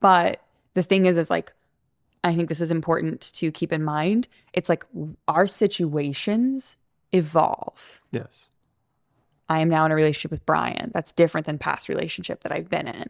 [0.00, 0.40] But
[0.74, 1.52] the thing is, is like,
[2.24, 4.26] I think this is important to keep in mind.
[4.52, 4.84] It's like
[5.28, 6.76] our situations
[7.12, 8.02] evolve.
[8.10, 8.50] yes
[9.48, 10.90] I am now in a relationship with Brian.
[10.92, 13.08] That's different than past relationship that I've been in.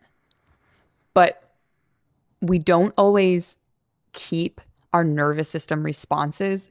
[1.14, 1.42] But
[2.40, 3.56] we don't always
[4.12, 4.60] keep
[4.92, 6.68] our nervous system responses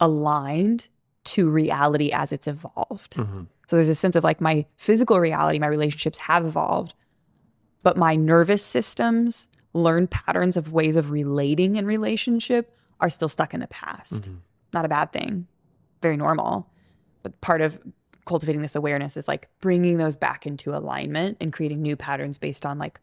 [0.00, 0.88] aligned
[1.24, 3.16] to reality as it's evolved.
[3.16, 3.42] Mm-hmm.
[3.66, 6.94] So there's a sense of like my physical reality, my relationships have evolved,
[7.82, 13.54] but my nervous systems, learned patterns of ways of relating in relationship are still stuck
[13.54, 14.24] in the past.
[14.24, 14.36] Mm-hmm.
[14.72, 15.46] Not a bad thing,
[16.00, 16.68] very normal.
[17.22, 17.78] But part of
[18.26, 22.66] cultivating this awareness is like bringing those back into alignment and creating new patterns based
[22.66, 23.00] on like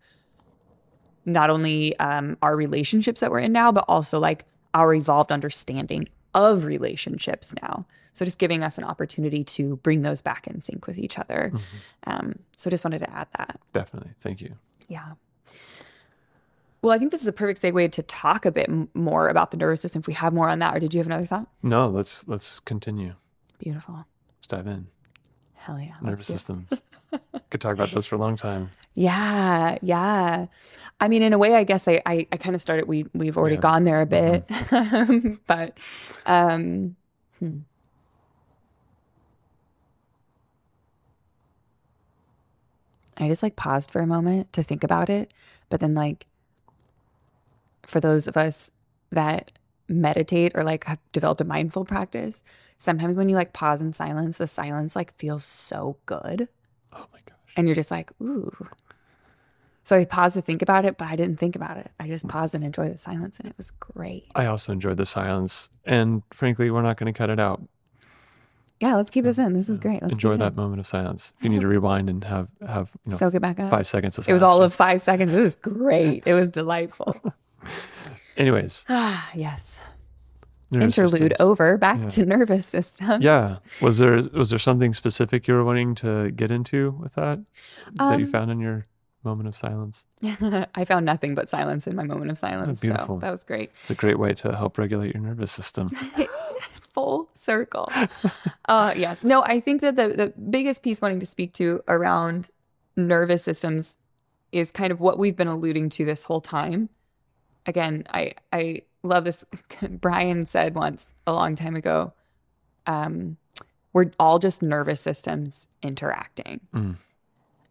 [1.26, 6.06] not only um, our relationships that we're in now, but also like our evolved understanding
[6.34, 7.86] of relationships now.
[8.14, 11.52] So just giving us an opportunity to bring those back in sync with each other.
[12.06, 13.60] Um, so just wanted to add that.
[13.72, 14.12] Definitely.
[14.20, 14.56] Thank you.
[14.88, 15.14] Yeah.
[16.82, 19.58] Well, I think this is a perfect segue to talk a bit more about the
[19.58, 20.02] nervous system.
[20.02, 21.48] If we have more on that, or did you have another thought?
[21.64, 23.14] No, let's let's continue.
[23.58, 24.06] Beautiful.
[24.38, 24.88] Let's dive in.
[25.66, 25.94] Hell yeah.
[26.02, 26.84] Nervous systems.
[27.50, 28.72] Could talk about those for a long time.
[28.96, 30.48] Yeah, yeah.
[31.00, 32.86] I mean, in a way, I guess I I, I kind of started.
[32.88, 33.62] We we've already Yeah.
[33.62, 34.46] gone there a bit,
[35.48, 35.78] but
[36.26, 36.98] um,
[37.40, 37.60] hmm.
[43.18, 45.34] I just like paused for a moment to think about it,
[45.70, 46.26] but then like
[47.86, 48.72] for those of us
[49.12, 49.52] that
[49.88, 52.44] meditate or like have developed a mindful practice,
[52.84, 56.48] sometimes when you like pause in silence, the silence like feels so good
[56.94, 57.38] Oh my gosh.
[57.56, 58.52] and you're just like, ooh.
[59.86, 61.92] So I paused to think about it, but I didn't think about it.
[62.00, 64.26] I just paused and enjoyed the silence, and it was great.
[64.34, 65.70] I also enjoyed the silence.
[65.84, 67.62] And frankly, we're not going to cut it out.
[68.80, 69.52] Yeah, let's keep this in.
[69.54, 70.02] This is great.
[70.02, 70.56] Let's Enjoy that in.
[70.56, 71.34] moment of silence.
[71.38, 73.70] If you need to rewind and have have you know Soak it back up.
[73.70, 75.32] five seconds of It was all of five seconds.
[75.32, 76.24] It was great.
[76.26, 77.16] It was delightful.
[78.38, 79.80] Anyways, ah, yes.
[80.74, 81.36] Nervous Interlude systems.
[81.40, 81.78] over.
[81.78, 83.22] Back to nervous system.
[83.22, 83.58] Yeah.
[83.82, 87.40] Was there was there something specific you were wanting to get into with that
[87.94, 88.88] that Um, you found in your
[89.24, 90.06] moment of silence?
[90.76, 92.80] I found nothing but silence in my moment of silence.
[92.82, 93.18] so beautiful.
[93.20, 93.70] that was great.
[93.82, 95.88] It's a great way to help regulate your nervous system.
[96.94, 97.90] full circle.
[98.66, 99.24] uh, yes.
[99.24, 102.50] No, I think that the, the biggest piece wanting to speak to around
[102.96, 103.98] nervous systems
[104.52, 106.90] is kind of what we've been alluding to this whole time.
[107.66, 109.46] Again, I, I love this.
[109.90, 112.14] Brian said once a long time ago,
[112.88, 113.38] um,
[113.94, 116.62] we're all just nervous systems interacting.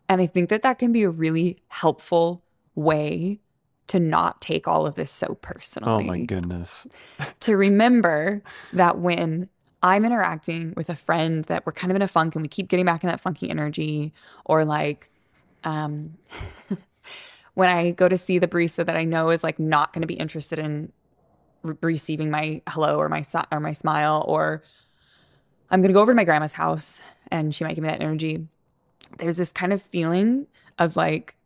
[0.08, 2.42] And I think that that can be a really helpful
[2.74, 3.40] way
[3.88, 6.86] to not take all of this so personally Oh my goodness.
[7.40, 8.42] to remember
[8.72, 9.48] that when
[9.82, 12.68] I'm interacting with a friend that we're kind of in a funk and we keep
[12.68, 14.12] getting back in that funky energy,
[14.44, 15.10] or like
[15.64, 16.16] um,
[17.54, 20.06] when I go to see the barista that I know is like not going to
[20.06, 20.92] be interested in
[21.62, 24.62] re- receiving my hello or my or my smile, or
[25.70, 28.03] I'm going to go over to my grandma's house and she might give me that
[28.03, 28.46] energy.
[29.18, 30.46] There's this kind of feeling
[30.79, 31.37] of like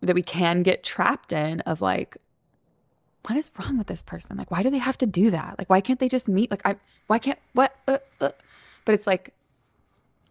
[0.00, 2.16] that we can get trapped in of like
[3.28, 4.36] what is wrong with this person?
[4.36, 5.56] Like, why do they have to do that?
[5.58, 6.50] Like, why can't they just meet?
[6.50, 6.76] Like, I,
[7.06, 7.76] why can't, what?
[7.88, 8.30] Uh, uh.
[8.84, 9.34] But it's like,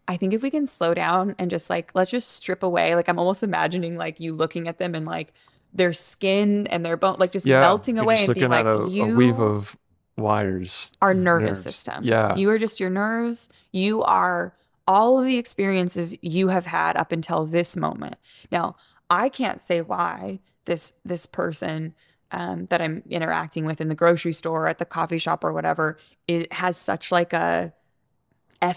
[0.07, 2.95] I think if we can slow down and just like, let's just strip away.
[2.95, 5.33] Like, I'm almost imagining like you looking at them and like
[5.75, 7.59] their skin and their bone, like just Yeah.
[7.59, 9.77] melting away just and being like, a, you a weave of
[10.17, 10.91] wires.
[11.01, 11.63] our nervous nerves.
[11.63, 12.03] system.
[12.03, 12.35] Yeah.
[12.35, 13.49] You are just your nerves.
[13.71, 14.55] You are
[14.87, 18.15] all of the experiences you have had up until this moment.
[18.51, 18.75] Now,
[19.09, 21.93] I can't say why this this person
[22.31, 25.97] um, that I'm interacting with in the grocery store, at the coffee shop, or whatever,
[26.27, 27.71] it has such like a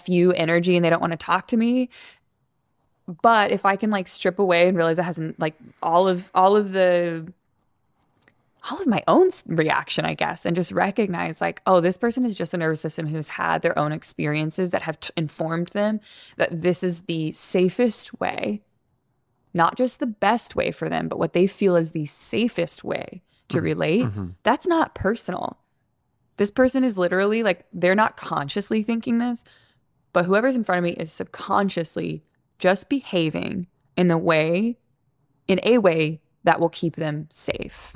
[0.05, 1.89] fu energy, and they don't want to talk to me.
[3.23, 6.55] But if I can like strip away and realize it hasn't like all of all
[6.55, 7.33] of the
[8.69, 12.37] all of my own reaction, I guess, and just recognize like, oh, this person is
[12.37, 16.01] just a nervous system who's had their own experiences that have t- informed them
[16.35, 18.61] that this is the safest way,
[19.53, 23.23] not just the best way for them, but what they feel is the safest way
[23.47, 23.65] to mm-hmm.
[23.65, 24.05] relate.
[24.05, 24.27] Mm-hmm.
[24.43, 25.57] That's not personal.
[26.37, 29.43] This person is literally like, they're not consciously thinking this,
[30.13, 32.23] but whoever's in front of me is subconsciously
[32.59, 33.67] just behaving
[33.97, 34.77] in the way,
[35.47, 37.93] in a way that will keep them safe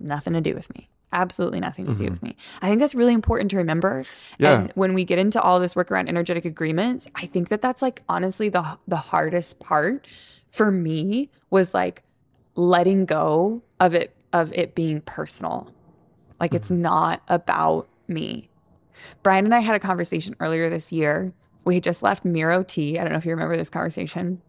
[0.00, 0.88] nothing to do with me.
[1.12, 2.10] Absolutely nothing to do mm-hmm.
[2.10, 2.36] with me.
[2.60, 4.04] I think that's really important to remember.
[4.38, 4.60] Yeah.
[4.60, 7.80] And when we get into all this work around energetic agreements, I think that that's
[7.80, 10.06] like honestly the the hardest part
[10.50, 12.02] for me was like
[12.56, 15.72] letting go of it of it being personal.
[16.38, 16.82] Like it's mm-hmm.
[16.82, 18.50] not about me.
[19.22, 21.32] Brian and I had a conversation earlier this year.
[21.64, 22.98] We had just left Miro Tea.
[22.98, 24.40] I don't know if you remember this conversation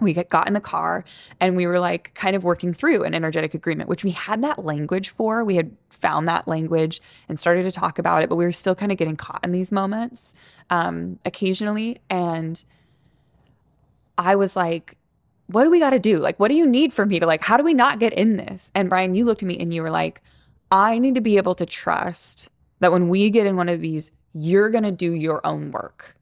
[0.00, 1.04] we got, in the car
[1.40, 4.64] and we were like kind of working through an energetic agreement, which we had that
[4.64, 5.44] language for.
[5.44, 8.74] We had found that language and started to talk about it, but we were still
[8.74, 10.32] kind of getting caught in these moments
[10.70, 11.98] um, occasionally.
[12.08, 12.64] And
[14.16, 14.96] I was like,
[15.48, 16.18] what do we got to do?
[16.18, 18.36] Like, what do you need for me to like, how do we not get in
[18.36, 18.70] this?
[18.74, 20.22] And Brian, you looked at me and you were like,
[20.70, 24.12] I need to be able to trust that when we get in one of these
[24.32, 26.16] you're going to do your own work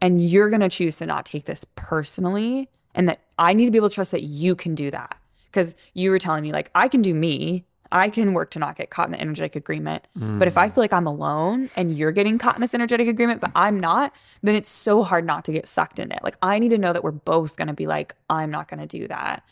[0.00, 3.70] and you're going to choose to not take this personally and that I need to
[3.70, 5.16] be able to trust that you can do that.
[5.52, 7.64] Cuz you were telling me like I can do me.
[7.90, 10.06] I can work to not get caught in the energetic agreement.
[10.14, 10.74] But if I mm.
[10.74, 14.14] feel like I'm alone and you're getting caught in this energetic agreement but I'm not,
[14.42, 16.20] then it's so hard not to get sucked in it.
[16.22, 18.80] Like I need to know that we're both going to be like I'm not going
[18.80, 19.42] to do that.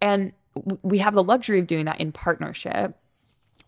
[0.00, 0.32] And
[0.82, 2.96] we have the luxury of doing that in partnership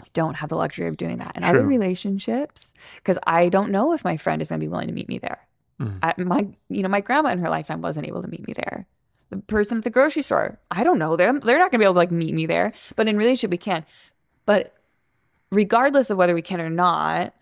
[0.05, 3.93] we don't have the luxury of doing that in other relationships because I don't know
[3.93, 5.47] if my friend is going to be willing to meet me there.
[5.81, 5.99] Mm.
[6.03, 8.87] At my, you know, my grandma in her lifetime wasn't able to meet me there.
[9.31, 11.41] The person at the grocery store, I don't know them.
[11.41, 12.73] They're not going to be able to like meet me there.
[12.95, 13.85] But in relationship, we can.
[14.47, 14.75] But
[15.51, 17.35] regardless of whether we can or not,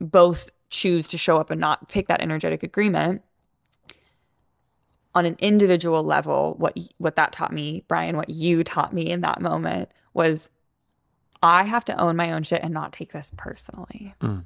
[0.00, 3.22] both choose to show up and not pick that energetic agreement
[5.14, 9.22] on an individual level what what that taught me brian what you taught me in
[9.22, 10.50] that moment was
[11.42, 14.44] i have to own my own shit and not take this personally mm.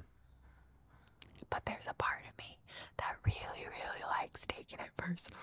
[1.49, 2.57] but there's a part of me
[3.01, 5.41] that really really likes taking it personally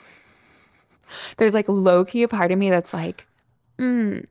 [1.37, 3.27] there's like low-key a part of me that's like
[3.77, 4.25] mm,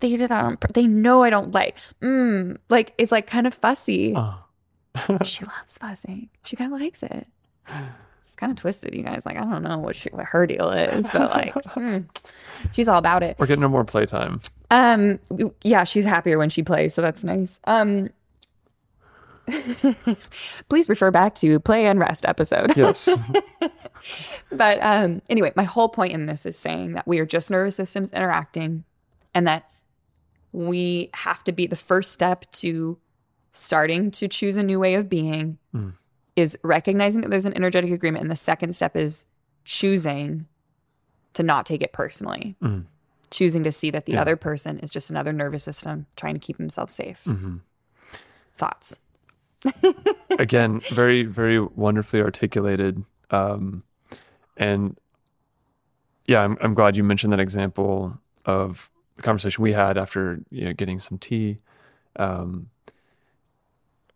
[0.00, 3.54] they did that on they know i don't like mm, like it's like kind of
[3.54, 5.18] fussy Oh.
[5.24, 6.30] she loves fussing.
[6.42, 7.26] She kind of likes it.
[8.20, 9.26] It's kind of twisted, you guys.
[9.26, 11.98] Like, I don't know what, she, what her deal is, but like, hmm,
[12.72, 13.36] she's all about it.
[13.38, 14.40] We're getting her more playtime.
[14.70, 15.18] Um,
[15.62, 17.60] yeah, she's happier when she plays, so that's nice.
[17.66, 18.08] Um,
[20.68, 22.76] please refer back to play and rest episode.
[22.76, 23.08] Yes.
[24.50, 27.76] But um, anyway, my whole point in this is saying that we are just nervous
[27.76, 28.84] systems interacting
[29.34, 29.68] and that
[30.52, 32.98] we have to be the first step to
[33.52, 35.90] starting to choose a new way of being hmm.
[36.36, 38.22] is recognizing that there's an energetic agreement.
[38.22, 39.24] And the second step is
[39.64, 40.46] choosing
[41.34, 42.80] to not take it personally, hmm.
[43.30, 46.56] choosing to see that the other person is just another nervous system trying to keep
[46.56, 47.24] himself safe.
[47.24, 47.56] Mm-hmm.
[48.54, 49.00] Thoughts?
[50.38, 53.04] Again, very, very wonderfully articulated.
[53.30, 53.82] Um,
[54.56, 54.96] and
[56.26, 60.66] yeah, I'm, I'm glad you mentioned that example of the conversation we had after you
[60.66, 61.58] know, getting some tea,
[62.16, 62.68] um,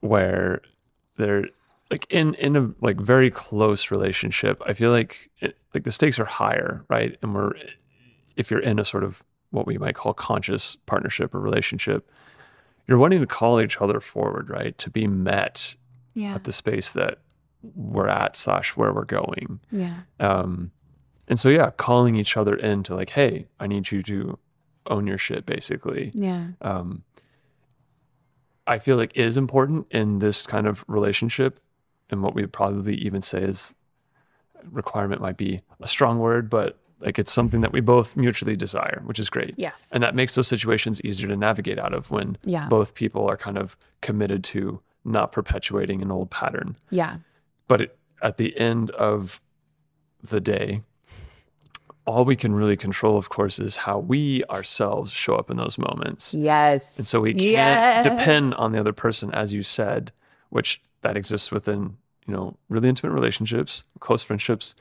[0.00, 0.62] where
[1.16, 1.48] they're
[1.90, 4.62] like in in a like very close relationship.
[4.64, 7.16] I feel like it, like the stakes are higher, right?
[7.22, 7.52] And we're
[8.36, 12.10] if you're in a sort of what we might call conscious partnership or relationship,
[12.86, 14.76] you're wanting to call each other forward, right?
[14.78, 15.76] To be met
[16.14, 16.34] Yeah.
[16.34, 17.18] at the space that
[17.74, 19.60] we're at slash where we're going.
[19.70, 20.00] Yeah.
[20.18, 20.70] Um,
[21.28, 24.38] and so yeah, calling each other into like, hey, I need you to
[24.86, 26.10] own your shit, basically.
[26.14, 26.48] Yeah.
[26.62, 27.04] Um,
[28.66, 31.60] I feel like is important in this kind of relationship,
[32.08, 33.74] and what we'd probably even say is
[34.70, 39.02] requirement might be a strong word, but like it's something that we both mutually desire,
[39.04, 39.54] which is great.
[39.56, 39.90] Yes.
[39.92, 42.68] And that makes those situations easier to navigate out of when Yeah.
[42.68, 46.76] both people are kind of committed to not perpetuating an old pattern.
[46.90, 47.16] Yeah.
[47.68, 49.40] But it, at the end of
[50.22, 50.82] the day,
[52.06, 55.78] all we can really control, of course, is how we ourselves show up in those
[55.78, 56.34] moments.
[56.34, 56.98] Yes.
[56.98, 58.04] And so we can't Yes.
[58.04, 60.12] depend on the other person, as you said,
[60.50, 64.74] which that exists within, you know, really intimate relationships, close friendships,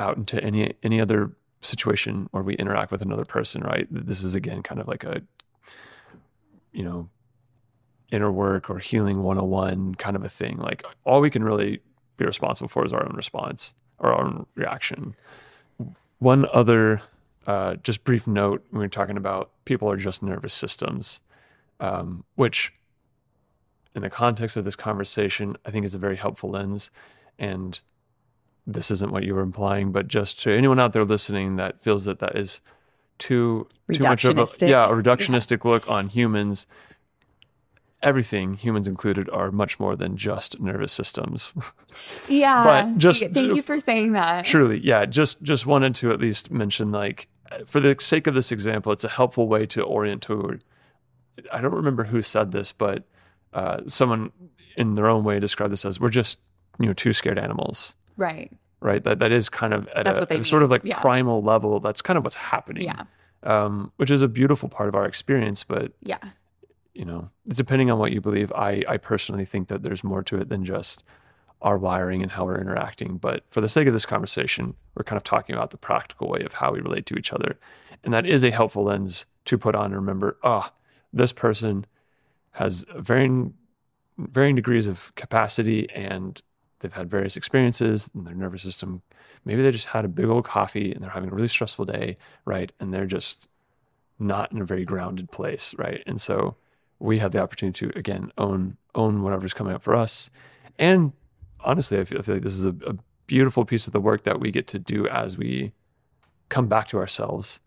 [0.00, 3.86] out into any any other situation where we interact with another person, right?
[3.90, 5.22] This is again kind of like a,
[6.72, 7.08] you know,
[8.10, 10.56] inner work or healing 101 kind of a thing.
[10.56, 11.80] Like all we can really
[12.16, 15.14] be responsible for is our own response or our own reaction.
[16.18, 17.02] One other
[17.46, 21.22] uh, just brief note when we're talking about people are just nervous systems,
[21.78, 22.72] um, which
[23.94, 26.90] in the context of this conversation, I think is a very helpful lens.
[27.38, 27.80] And
[28.66, 32.04] this isn't what you were implying, but just to anyone out there listening that feels
[32.04, 32.60] that that is
[33.18, 36.66] too too much of a yeah a reductionistic look on humans.
[38.02, 41.54] Everything, humans included, are much more than just nervous systems.
[42.28, 42.62] Yeah.
[42.64, 44.44] But just- thank you for saying that.
[44.44, 45.04] Truly, yeah.
[45.06, 47.26] Just just wanted to at least mention, like,
[47.66, 50.62] for the sake of this example, it's a helpful way to orient toward.
[51.52, 53.04] I don't remember who said this, but
[53.52, 54.30] uh, someone
[54.76, 56.38] in their own way described this as we're just
[56.78, 58.52] you know two scared animals, Right.
[58.80, 59.02] right?
[59.02, 61.00] That that is kind of at That's a, what they a sort of like yeah.
[61.00, 61.80] primal level.
[61.80, 62.84] That's kind of what's happening.
[62.84, 63.04] Yeah.
[63.42, 66.18] Um, which is a beautiful part of our experience, but Yeah.
[66.92, 70.36] you know, depending on what you believe, I, I personally think that there's more to
[70.36, 71.02] it than just
[71.62, 73.16] our wiring and how we're interacting.
[73.16, 76.42] But for the sake of this conversation, we're kind of talking about the practical way
[76.42, 77.58] of how we relate to each other.
[78.04, 80.72] And that is a helpful lens to put on and remember, ah,
[81.12, 81.86] this person
[82.52, 83.54] has varying
[84.18, 86.42] varying degrees of capacity and
[86.80, 89.02] they've had various experiences in their nervous system.
[89.44, 92.16] Maybe they just had a big old coffee and they're having a really stressful day,
[92.44, 92.72] right?
[92.80, 93.48] And they're just
[94.18, 96.02] not in a very grounded place, right?
[96.06, 96.56] And so
[96.98, 100.30] we have the opportunity to again own own whatever's coming up for us.
[100.78, 101.12] And
[101.60, 102.94] honestly, I feel, I feel like this is a, a
[103.26, 105.72] beautiful piece of the work that we get to do as we
[106.48, 107.60] come back to ourselves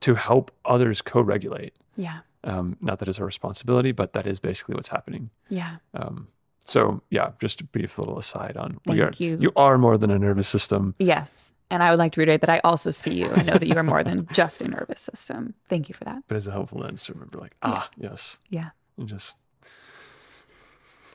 [0.00, 1.74] to help others co-regulate.
[1.96, 2.20] Yeah.
[2.44, 5.30] Um, not that it's our responsibility, but that is basically what's happening.
[5.48, 5.76] Yeah.
[5.94, 6.28] Um,
[6.66, 9.36] so yeah, just a brief little aside on we are you.
[9.40, 10.94] you are more than a nervous system.
[10.98, 11.52] Yes.
[11.70, 13.32] And I would like to reiterate that I also see you.
[13.34, 15.54] I know that you are more than just a nervous system.
[15.68, 16.22] Thank you for that.
[16.28, 18.70] but it's a helpful lens to remember like ah yes Yeah.
[18.98, 19.38] and just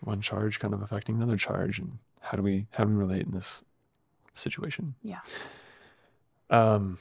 [0.01, 3.21] one charge kind of affecting another charge and how do we how do we relate
[3.23, 3.63] in this
[4.33, 5.19] situation Yeah.
[6.49, 6.97] um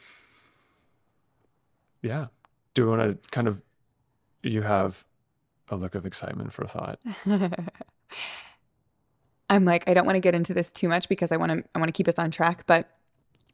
[2.02, 2.26] yeah
[2.74, 3.60] do we want to kind of
[4.42, 5.04] you have
[5.70, 7.00] a look of excitement for a thought
[9.48, 11.64] I'm like, I don't want to get into this too much because I want to
[11.74, 12.66] I want to keep us on track.
[12.66, 12.90] But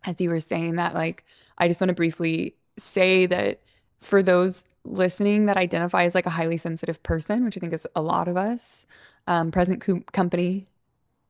[0.04, 1.24] as you were saying that, like,
[1.58, 3.60] I just want to briefly say that
[4.00, 7.86] for those listening that identify as like a highly sensitive person, which I think is
[7.94, 8.86] a lot of us,
[9.26, 10.66] um, present co- company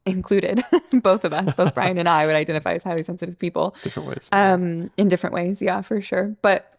[0.07, 4.09] included, both of us, both Brian and I would identify as highly sensitive people different
[4.09, 5.61] ways um, in different ways.
[5.61, 6.37] Yeah, for sure.
[6.41, 6.79] But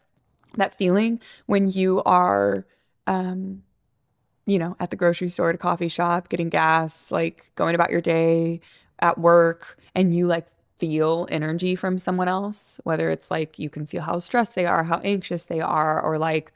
[0.56, 2.66] that feeling when you are,
[3.08, 3.64] um,
[4.46, 7.92] you know, at the grocery store, at a coffee shop, getting gas, like going about
[7.92, 8.60] your day
[9.00, 13.86] at work, and you like feel energy from someone else, whether it's like you can
[13.86, 16.52] feel how stressed they are, how anxious they are, or like,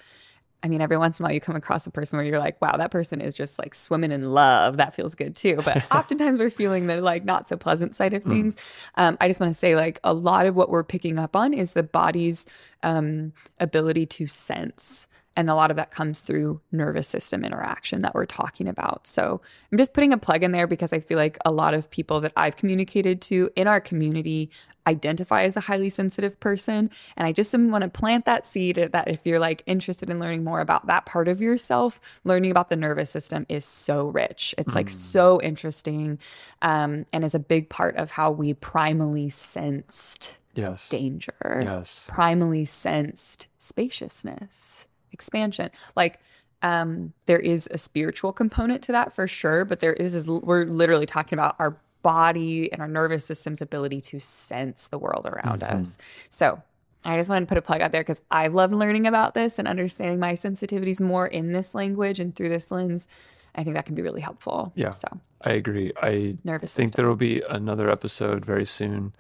[0.63, 2.59] I mean, every once in a while you come across a person where you're like,
[2.61, 4.77] wow, that person is just like swimming in love.
[4.77, 5.61] That feels good too.
[5.63, 8.55] But oftentimes we're feeling the like not so pleasant side of things.
[8.95, 11.53] Um, I just want to say, like, a lot of what we're picking up on
[11.53, 12.47] is the body's
[12.83, 15.07] um, ability to sense.
[15.37, 19.07] And a lot of that comes through nervous system interaction that we're talking about.
[19.07, 19.39] So
[19.71, 22.19] I'm just putting a plug in there because I feel like a lot of people
[22.21, 24.49] that I've communicated to in our community
[24.87, 26.89] identify as a highly sensitive person.
[27.17, 30.43] And I just want to plant that seed that if you're like interested in learning
[30.43, 34.55] more about that part of yourself, learning about the nervous system is so rich.
[34.57, 36.19] It's like so interesting
[36.61, 42.65] um, and is a big part of how we primally sensed yes danger, yes primally
[42.65, 45.71] sensed spaciousness, expansion.
[45.95, 46.19] Like,
[46.61, 50.65] um, there is a spiritual component to that for sure, but there is, is we're
[50.65, 55.63] literally talking about our body and our nervous system's ability to sense the world around
[55.63, 55.97] us.
[56.29, 56.61] So
[57.03, 59.59] I just wanted to put a plug out there because I've loved learning about this
[59.59, 63.07] and understanding my sensitivities more in this language and through this lens.
[63.55, 64.71] I think that can be really helpful.
[64.75, 64.91] Yeah.
[64.91, 65.07] So
[65.41, 65.91] I agree.
[66.01, 67.01] I Nervous think system.
[67.01, 69.13] there will be another episode very soon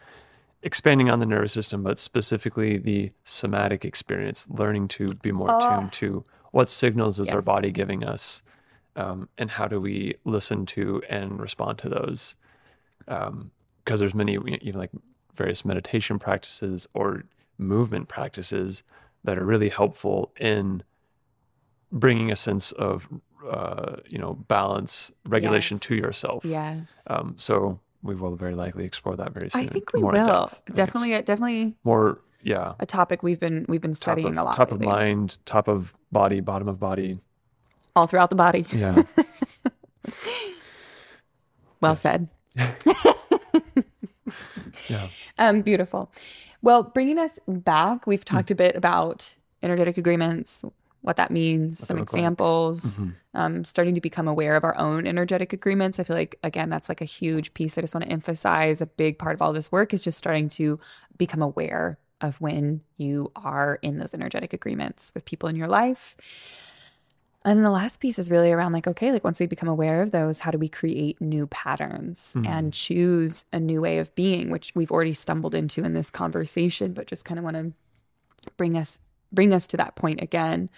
[0.67, 5.93] expanding on the nervous system, but specifically the somatic experience, learning to be more tuned
[5.93, 8.43] to what signals is our body giving us
[8.97, 12.35] um, and how do we listen to and respond to those.
[13.05, 14.91] Because there's many, you know, like
[15.35, 17.23] various meditation practices or
[17.57, 18.83] movement practices
[19.23, 20.83] that are really helpful in
[21.93, 23.07] bringing a sense of
[23.49, 26.43] uh, you know balance regulation to yourself.
[26.43, 30.11] Yes, um, so we will very likely explore that very soon I think we will
[30.11, 30.63] depth.
[30.73, 34.55] Definitely, definitely more yeah a topic we've been we've been studying of, a lot.
[34.55, 37.19] top of mind top of body bottom of body
[37.95, 38.65] all throughout the body.
[38.73, 39.03] yeah
[41.81, 42.27] Well said.
[44.87, 46.11] yeah Um, beautiful.
[46.61, 50.65] Well, bringing us back, we've talked a bit about energetic agreements,
[51.07, 52.19] what that means, some look like.
[52.19, 52.99] examples,
[53.33, 56.01] um, starting to become aware of our own energetic agreements.
[56.01, 57.77] I feel like, again, that's like a huge piece.
[57.77, 60.49] I just want to emphasize a big part of all this work is just starting
[60.49, 60.81] to
[61.17, 66.17] become aware of when you are in those energetic agreements with people in your life.
[67.45, 70.01] And then the last piece is really around like, okay, like once we become aware
[70.01, 74.49] of those, how do we create new patterns and choose a new way of being,
[74.49, 77.71] which we've already stumbled into in this conversation, but just kind of want to
[78.57, 78.99] bring us
[79.31, 80.69] bring us to that point again.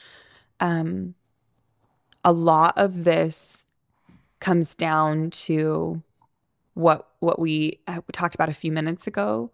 [0.60, 1.16] Um,
[2.24, 3.64] a lot of this
[4.40, 6.02] comes down to
[6.74, 9.52] what what we uh, talked about a few minutes ago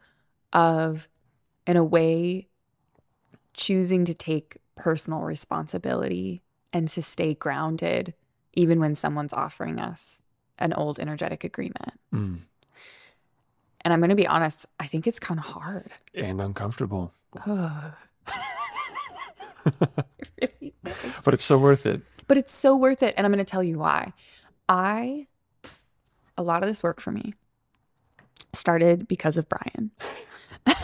[0.54, 1.08] of
[1.66, 2.48] in a way
[3.54, 6.44] choosing to take personal responsibility
[6.74, 8.14] and to stay grounded
[8.54, 10.22] even when someone's offering us
[10.60, 11.94] an old energetic agreement.
[12.14, 12.40] Mm.
[13.82, 15.94] And I'm going to be honest, I think it's kind of hard.
[16.14, 17.14] and uncomfortable
[20.42, 20.94] Really is.
[21.24, 23.14] but it's so worth it But it's so worth it.
[23.18, 24.14] And I'm going to tell you why.
[24.68, 25.28] I,
[26.38, 27.34] a lot of this work for me
[28.54, 29.92] started because of Brian.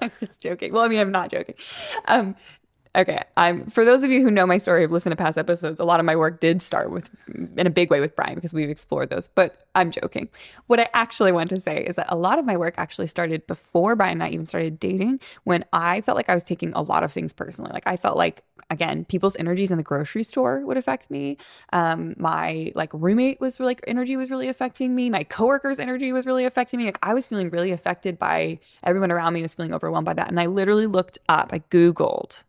[0.00, 0.72] I'm just joking.
[0.72, 1.54] Well, I mean, I'm not joking.
[2.06, 2.36] Um,
[2.98, 5.78] Okay, I'm for those of you who know my story, have listened to past episodes.
[5.78, 7.08] A lot of my work did start with,
[7.56, 9.28] in a big way, with Brian because we've explored those.
[9.28, 10.28] But I'm joking.
[10.66, 13.46] What I actually want to say is that a lot of my work actually started
[13.46, 15.20] before Brian and I even started dating.
[15.44, 18.16] When I felt like I was taking a lot of things personally, like I felt
[18.16, 21.36] like again, people's energies in the grocery store would affect me.
[21.72, 25.08] Um, my like roommate was like energy was really affecting me.
[25.08, 26.86] My coworkers' energy was really affecting me.
[26.86, 30.28] Like I was feeling really affected by everyone around me was feeling overwhelmed by that.
[30.28, 32.42] And I literally looked up, I Googled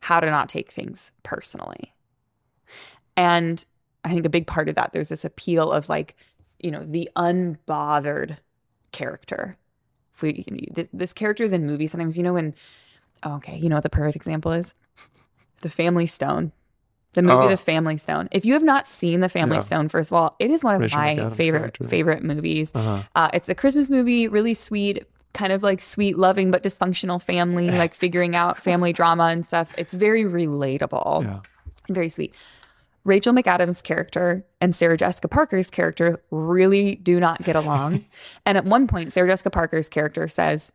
[0.00, 1.92] how to not take things personally.
[3.16, 3.64] And
[4.04, 6.16] I think a big part of that, there's this appeal of like,
[6.58, 8.38] you know, the unbothered
[8.92, 9.56] character.
[10.14, 10.44] If we,
[10.92, 12.54] this character is in movies sometimes, you know, when,
[13.22, 14.74] oh, okay, you know what the perfect example is?
[15.62, 16.52] The Family Stone.
[17.12, 17.48] The movie Oh.
[17.48, 18.28] The Family Stone.
[18.30, 19.60] If you have not seen The Family No.
[19.60, 21.84] Stone, first of all, it is one of Rachel my McAdams' favorite character.
[21.84, 22.72] favorite movies.
[22.74, 23.02] Uh-huh.
[23.14, 27.70] Uh, it's a Christmas movie, really sweet, kind of like sweet, loving but dysfunctional family,
[27.70, 29.72] like figuring out family drama and stuff.
[29.78, 31.40] It's very relatable, Yeah.
[31.88, 32.34] very sweet.
[33.04, 38.04] Rachel McAdams' character and Sarah Jessica Parker's character really do not get along.
[38.46, 40.72] and at one point, Sarah Jessica Parker's character says,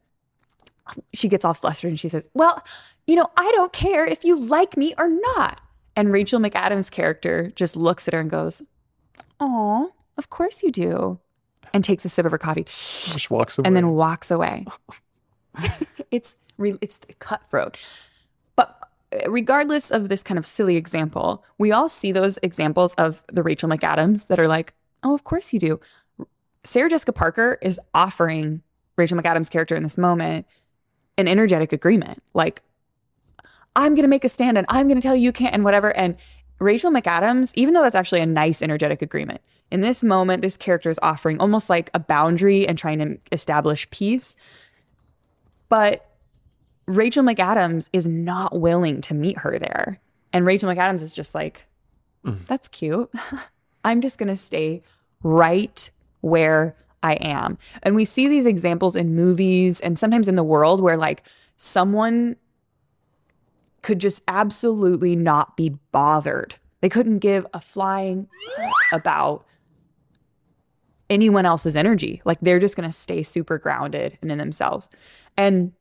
[1.14, 2.64] she gets all flustered and she says, Well,
[3.08, 5.62] you know, I don't care if you like me or not.
[5.96, 8.64] And Rachel McAdams' character just looks at her and goes,
[9.40, 11.20] Oh, of course you do.
[11.76, 13.68] And takes a sip of her coffee Just walks away.
[13.68, 14.66] and then walks away.
[16.12, 17.80] it's re- it's cutthroat.
[18.56, 18.78] But
[19.14, 23.44] uh, regardless of this kind of silly example, we all see those examples of the
[23.44, 24.74] Rachel McAdams that are like,
[25.04, 25.80] "Oh, of course you do."
[26.64, 28.62] Sarah Jessica Parker is offering
[28.96, 30.48] Rachel McAdams' character in this moment
[31.18, 32.62] an energetic agreement, like,
[33.76, 35.64] "I'm going to make a stand and I'm going to tell you you can't," and
[35.66, 35.96] whatever.
[35.96, 36.16] And
[36.60, 39.42] Rachel McAdams, even though that's actually a nice energetic agreement,
[39.72, 43.90] in this moment, this character is offering almost like a boundary and trying to establish
[43.90, 44.36] peace.
[45.70, 46.10] But
[46.88, 50.00] Rachel McAdams is not willing to meet her there.
[50.32, 51.66] And Rachel McAdams is just like,
[52.24, 52.46] mm.
[52.46, 53.10] that's cute.
[53.84, 54.84] I'm just going to stay
[55.24, 55.90] right
[56.22, 57.58] where I am.
[57.84, 61.24] And we see these examples in movies and sometimes in the world where like
[61.56, 62.36] someone
[63.82, 66.56] could just absolutely not be bothered.
[66.82, 68.28] They couldn't give a flying
[68.92, 69.46] about
[71.10, 72.22] anyone else's energy.
[72.26, 74.90] Like they're just going to stay super grounded and in themselves.
[75.38, 75.74] And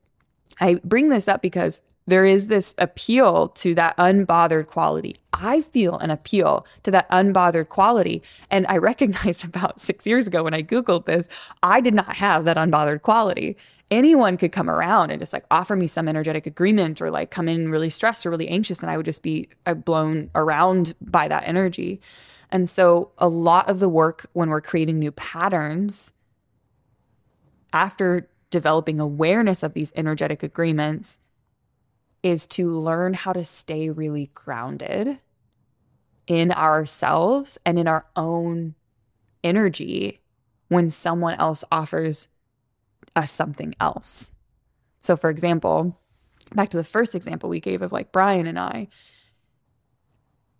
[0.59, 5.15] I bring this up because there is this appeal to that unbothered quality.
[5.33, 8.21] I feel an appeal to that unbothered quality.
[8.51, 11.27] And I recognized about six years ago when I Googled this,
[11.63, 13.57] I did not have that unbothered quality.
[13.91, 17.47] Anyone could come around and just like offer me some energetic agreement or like come
[17.47, 21.27] in really stressed or really anxious, and I would just be uh, blown around by
[21.27, 22.01] that energy.
[22.55, 26.13] And so, a lot of the work when we're creating new patterns
[27.73, 31.19] after developing awareness of these energetic agreements
[32.23, 35.19] is to learn how to stay really grounded
[36.27, 38.75] in ourselves and in our own
[39.43, 40.21] energy
[40.69, 42.29] when someone else offers
[43.17, 44.31] us something else.
[45.01, 45.99] So, for example,
[46.53, 48.87] back to the first example we gave of like Brian and I,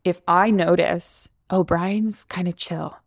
[0.04, 2.98] if I notice, oh, Brian's kind of chill,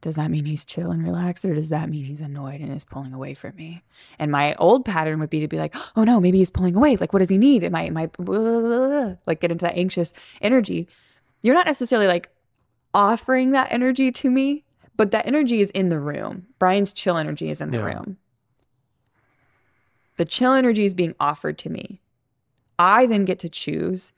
[0.00, 2.84] does that mean he's chill and relaxed or does that mean he's annoyed and is
[2.84, 3.82] pulling away from me?
[4.18, 6.96] And my old pattern would be to be like oh no maybe he's pulling away.
[6.96, 7.62] Like what does he need?
[7.64, 8.08] And my my
[9.26, 10.86] like get into that anxious energy.
[11.42, 12.28] You're not necessarily like
[12.94, 14.64] offering that energy to me
[14.96, 16.46] but that energy is in the room.
[16.58, 17.84] Brian's chill energy is in the Yeah.
[17.84, 18.16] room.
[20.16, 22.00] The chill energy is being offered to me.
[22.78, 24.12] I then get to choose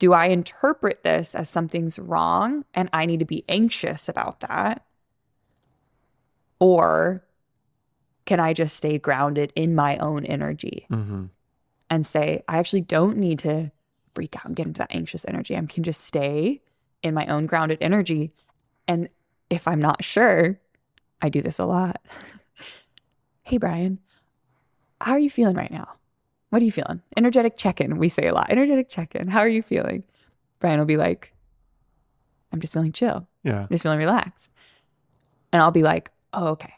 [0.00, 4.84] do i interpret this as something's wrong and i need to be anxious about that
[6.58, 7.24] or
[8.26, 11.24] can I just stay grounded in my own energy hmm
[11.90, 13.72] and say, I actually don't need to
[14.14, 15.56] freak out and get into that anxious energy.
[15.56, 16.62] I can just stay
[17.02, 18.32] in my own grounded energy.
[18.86, 19.08] And
[19.50, 20.60] if I'm not sure,
[21.20, 22.00] I do this a lot.
[23.42, 23.98] hey, Brian,
[25.00, 25.88] how are you feeling right now?
[26.50, 27.00] What are you feeling?
[27.16, 28.46] Energetic check in, we say a lot.
[28.50, 29.28] Energetic check in.
[29.28, 30.04] How are you feeling?
[30.58, 31.32] Brian will be like,
[32.52, 33.26] I'm just feeling chill.
[33.44, 33.60] Yeah.
[33.62, 34.52] I'm just feeling relaxed.
[35.52, 36.74] And I'll be like, oh, okay.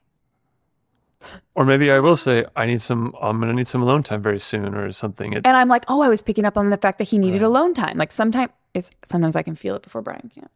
[1.55, 3.15] Or maybe I will say I need some.
[3.21, 5.35] I'm gonna need some alone time very soon, or something.
[5.35, 7.43] It, And I'm like, oh, I was picking up on the fact that he needed
[7.43, 7.97] alone time.
[7.97, 10.49] Like sometimes it's sometimes I can feel it before Brian can.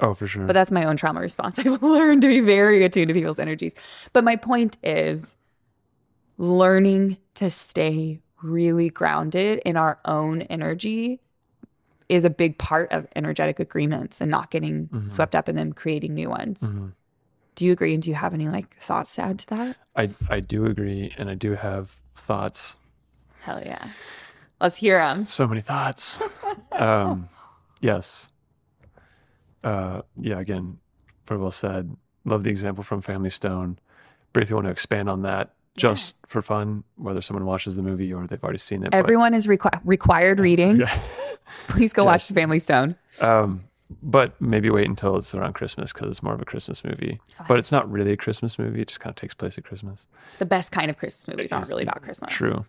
[0.00, 0.46] oh, for sure.
[0.46, 1.58] But that's my own trauma response.
[1.60, 3.74] I've learned to be very attuned to people's energies.
[4.14, 5.36] But my point is
[6.38, 11.20] learning to stay really grounded in our own energy
[12.08, 16.14] is a big part of energetic agreements and not getting swept up in them, creating
[16.14, 16.72] new ones.
[17.56, 17.94] Do you agree?
[17.94, 19.76] And do you have any like thoughts to add to that?
[19.96, 22.76] I I do agree, and I do have thoughts.
[23.40, 23.88] Hell yeah.
[24.60, 25.26] Let's hear them.
[25.26, 26.20] So many thoughts.
[26.72, 27.28] um,
[27.80, 28.30] yes.
[29.64, 30.38] Uh, yeah.
[30.38, 30.78] Again,
[31.26, 31.96] very well said.
[32.24, 33.78] Love the example from Family Stone.
[34.32, 37.82] But if you want to expand on that, just for fun, whether someone watches the
[37.82, 38.90] movie or they've already seen it.
[38.90, 40.80] but- Everyone is requi- required reading.
[40.80, 41.00] Yeah.
[41.68, 42.96] Please go watch The Family Stone.
[43.20, 43.64] Um,
[44.02, 47.20] but maybe wait until it's around Christmas because it's more of a Christmas movie.
[47.46, 48.80] But it's not really a Christmas movie.
[48.82, 50.08] It just kind of takes place at Christmas.
[50.38, 52.32] The best kind of Christmas movies aren't really about Christmas.
[52.32, 52.66] True.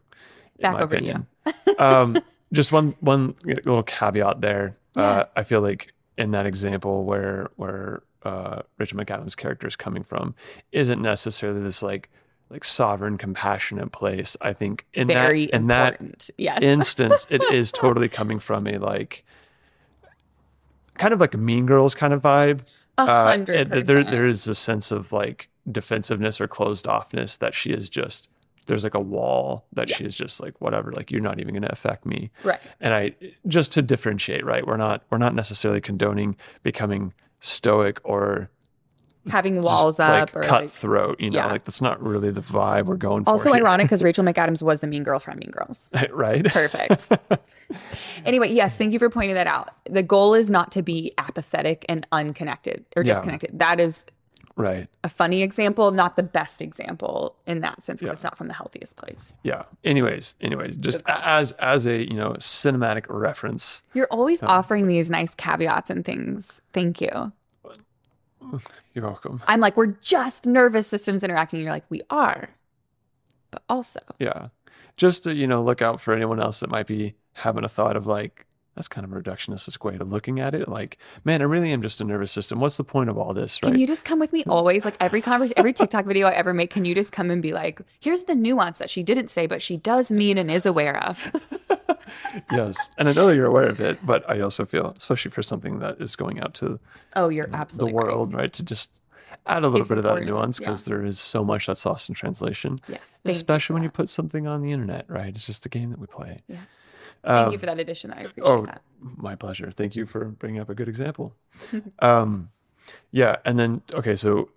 [0.60, 1.28] Back over to opinion.
[1.80, 2.18] um,
[2.54, 4.78] just one one little caveat there.
[4.96, 10.04] Uh, I feel like in that example where where uh, Rachel McAdams' character is coming
[10.04, 10.36] from
[10.72, 12.10] isn't necessarily this like
[12.50, 14.38] like sovereign, compassionate place.
[14.42, 16.62] I think in Very that in that yes.
[16.62, 19.26] instance, it is totally coming from a like
[20.98, 22.62] kind of like a Mean Girls kind of vibe.
[22.98, 27.54] A Uh, hundred there, there is a sense of like defensiveness or closed offness that
[27.54, 28.30] she is just.
[28.66, 30.92] There's like a wall that she is just like whatever.
[30.92, 32.32] Like you're not even going to affect me.
[32.44, 32.60] Right.
[32.82, 33.16] And I
[33.48, 34.68] just to differentiate, right?
[34.68, 38.50] We're not we're not necessarily condoning becoming stoic or
[39.30, 41.20] Having walls up like or like, cutthroat.
[41.20, 41.46] You know, yeah.
[41.48, 43.32] like that's not really the vibe we're going for.
[43.32, 45.90] also ironic because Rachel McAdams was the mean girl from Mean Girls.
[46.12, 46.46] right?
[46.46, 47.12] Perfect.
[48.26, 49.70] anyway, yes, thank you for pointing that out.
[49.86, 53.14] The goal is not to be apathetic and unconnected or Yeah.
[53.14, 53.60] disconnected.
[53.60, 54.06] That is
[54.56, 54.88] right.
[55.04, 58.54] a funny example, not the best example in that sense because it's not from the
[58.54, 59.34] healthiest place.
[59.44, 64.88] yeah anyways anyways just as as a you know cinematic reference You're always um, offering
[64.88, 66.62] these nice caveats and things.
[66.74, 67.32] Thank you.
[68.94, 69.42] you're welcome.
[69.48, 71.62] I'm like, we're just nervous systems interacting.
[71.62, 72.50] You're like, we are,
[73.52, 74.50] but also, yeah.
[74.96, 77.96] Just to you know look out for anyone else that might be having a thought
[77.96, 78.47] of like
[78.78, 81.82] that's kind of a reductionist way of looking at it like man i really am
[81.82, 84.20] just a nervous system what's the point of all this right can you just come
[84.20, 84.86] with me always?
[84.86, 87.52] Like every conversation, every TikTok video I ever make, can you just come and be
[87.54, 90.98] like, here's the nuance that she didn't say, but she does mean and is aware
[91.06, 91.32] of?
[92.52, 95.80] yes and i know you're aware of it but i also feel especially for something
[95.80, 96.80] that is going out to
[97.16, 98.06] Oh, you're the absolutely right.
[98.06, 99.00] world right to just
[99.46, 100.68] add a little It's bit of that important, nuance yeah.
[100.68, 103.20] because there is so much that's lost in translation Yes.
[103.24, 105.90] You especially for when you put something on the internet right it's just a game
[105.92, 106.87] that we play Yes.
[107.26, 108.12] Thank you for that addition.
[108.12, 108.82] I appreciate Oh, that.
[109.02, 109.72] my pleasure.
[109.72, 111.36] Thank you for bringing up a good example.
[112.00, 112.50] um,
[113.12, 114.50] yeah, and then okay, so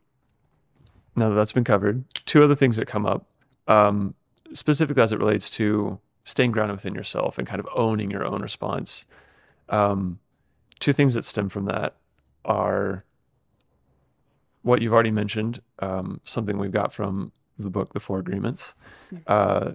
[1.17, 3.27] now that that's been covered, two other things that come up,
[3.69, 4.15] um,
[4.53, 8.41] specifically as it relates to staying grounded within yourself and kind of owning your own
[8.43, 9.07] response.
[9.69, 10.19] Um,
[10.79, 11.97] two things that stem from that
[12.45, 13.05] are
[14.63, 18.75] what you've already mentioned, um, something we've got from the book, The Four Agreements,
[19.27, 19.73] uh,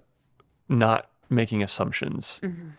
[0.69, 2.69] not making assumptions mm-hmm.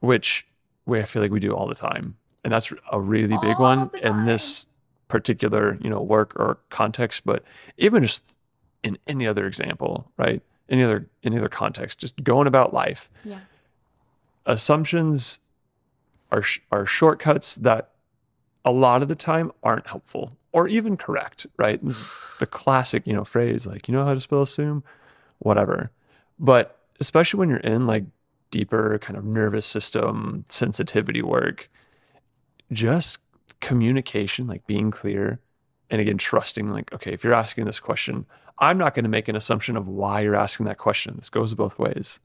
[0.00, 0.46] which
[0.86, 3.62] we I feel like we do all the time, and that's a really big All
[3.62, 4.66] one in this
[5.08, 7.44] particular you know work or context, but
[7.78, 8.34] even just
[8.82, 10.42] in any other example, right?
[10.68, 13.38] Any other any other context, just going about life, Yeah.
[14.46, 15.38] assumptions
[16.30, 17.90] are sh- are shortcuts that
[18.64, 21.80] a lot of the time aren't helpful or even correct, right?
[22.38, 24.84] The classic, you know, phrase like, you know how to spell assume,
[25.38, 25.90] whatever.
[26.38, 28.04] But especially when you're in like
[28.50, 31.70] deeper kind of nervous system sensitivity work,
[32.70, 33.18] just
[33.60, 35.40] communication, like being clear
[35.90, 38.26] and again trusting like, okay, if you're asking this question,
[38.58, 41.14] I'm not going to make an assumption of why you're asking that question.
[41.16, 42.20] This goes both ways.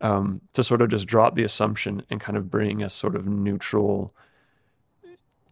[0.00, 3.26] Um, to sort of just drop the assumption and kind of bring a sort of
[3.26, 4.12] neutral,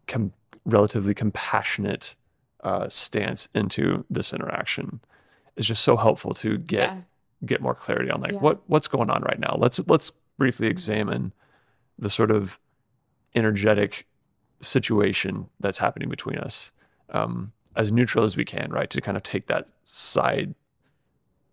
[0.08, 0.32] com-
[0.64, 2.16] relatively compassionate
[2.64, 5.00] uh, stance into this interaction
[5.56, 7.00] is just so helpful to get Yeah.
[7.46, 8.38] Get more clarity on like Yeah.
[8.40, 9.56] what what's going on right now.
[9.58, 11.32] Let's let's briefly examine
[11.98, 12.58] the sort of
[13.34, 14.06] energetic
[14.60, 16.72] situation that's happening between us
[17.10, 18.90] um, as neutral as we can, right?
[18.90, 20.54] To kind of take that side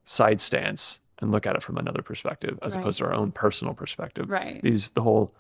[0.06, 2.82] side stance and look at it from another perspective as Right.
[2.82, 4.30] opposed to our own personal perspective.
[4.30, 4.62] Right.
[4.62, 5.34] These the whole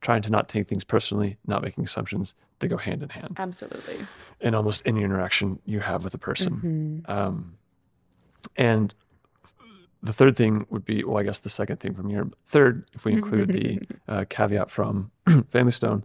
[0.00, 3.98] trying to not take things personally, not making assumptions, they go hand in hand Absolutely.
[4.40, 7.04] in almost any interaction you have with a person.
[7.06, 7.56] Um,
[8.56, 8.94] and
[10.02, 12.28] the third thing would be, well, I guess the second thing from here.
[12.46, 15.10] Third, if we include the uh, caveat from
[15.48, 16.04] Family Stone,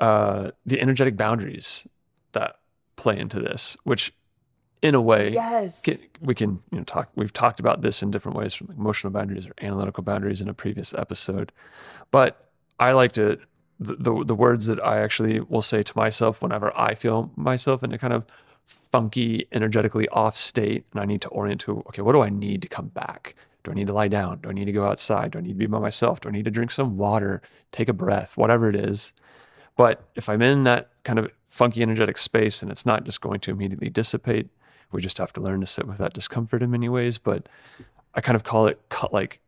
[0.00, 1.86] uh, the energetic boundaries
[2.32, 2.56] that
[2.96, 4.12] play into this, which
[4.80, 5.80] in a way, Yes.
[5.82, 7.10] can, we can you know talk.
[7.14, 10.54] We've talked about this in different ways, from emotional boundaries or analytical boundaries in a
[10.54, 11.52] previous episode.
[12.10, 12.50] But
[12.80, 13.38] I like to
[13.78, 17.84] the, the the words that I actually will say to myself whenever I feel myself
[17.84, 18.24] in a kind of
[18.66, 22.62] funky, energetically off state, and I need to orient to okay, what do I need
[22.62, 23.34] to come back?
[23.64, 24.40] Do I need to lie down?
[24.42, 25.32] Do I need to go outside?
[25.32, 26.20] Do I need to be by myself?
[26.20, 27.40] Do I need to drink some water?
[27.70, 28.36] Take a breath?
[28.36, 29.12] Whatever it is.
[29.76, 33.40] But if I'm in that kind of funky, energetic space and it's not just going
[33.40, 34.48] to immediately dissipate,
[34.90, 37.18] we just have to learn to sit with that discomfort in many ways.
[37.18, 37.48] But
[38.14, 38.80] I kind of call it
[39.12, 39.40] like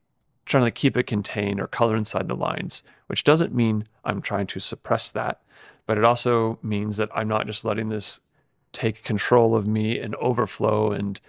[0.46, 4.46] trying to keep it contained or color inside the lines, which doesn't mean I'm trying
[4.48, 5.40] to suppress that,
[5.86, 8.20] but it also means that I'm not just letting this
[8.74, 11.20] take control of me and overflow and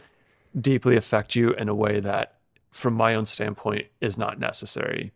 [0.59, 2.35] deeply affect you in a way that,
[2.71, 5.11] from my own standpoint, is not necessary.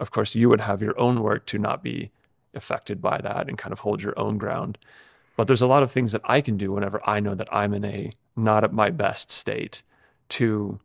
[0.00, 2.10] Of course, you would have your own work to not be
[2.54, 4.78] affected by that and kind of hold your own ground.
[5.36, 7.74] But there's a lot of things that I can do whenever I know that I'm
[7.74, 9.82] in a not at my best state
[10.30, 10.80] to,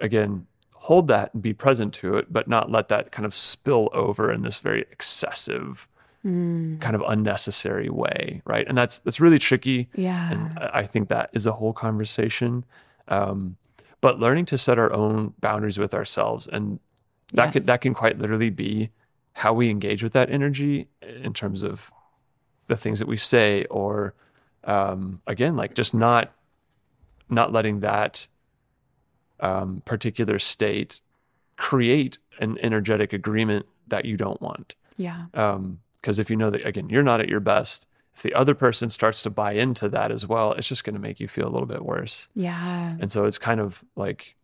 [0.00, 3.88] again, hold that and be present to it, but not let that kind of spill
[3.92, 5.88] over in this very excessive,
[6.24, 6.80] mm.
[6.80, 8.66] kind of unnecessary way, right?
[8.66, 9.88] And that's that's really tricky.
[9.94, 12.64] Yeah, and I think that is a whole conversation.
[13.08, 13.56] Um,
[14.00, 16.80] but learning to set our own boundaries with ourselves, and
[17.32, 17.52] that yes.
[17.52, 18.90] could that can quite literally be
[19.34, 21.90] how we engage with that energy in terms of
[22.66, 24.14] the things that we say, or
[24.64, 26.32] um, again, like just not
[27.28, 28.26] not letting that
[29.40, 31.00] um, particular state
[31.56, 34.74] create an energetic agreement that you don't want.
[34.96, 35.26] Yeah.
[36.02, 38.90] Because if you know that, again, you're not at your best, if the other person
[38.90, 41.48] starts to buy into that as well, it's just going to make you feel a
[41.48, 42.28] little bit worse.
[42.34, 42.96] Yeah.
[43.00, 44.36] And so it's kind of like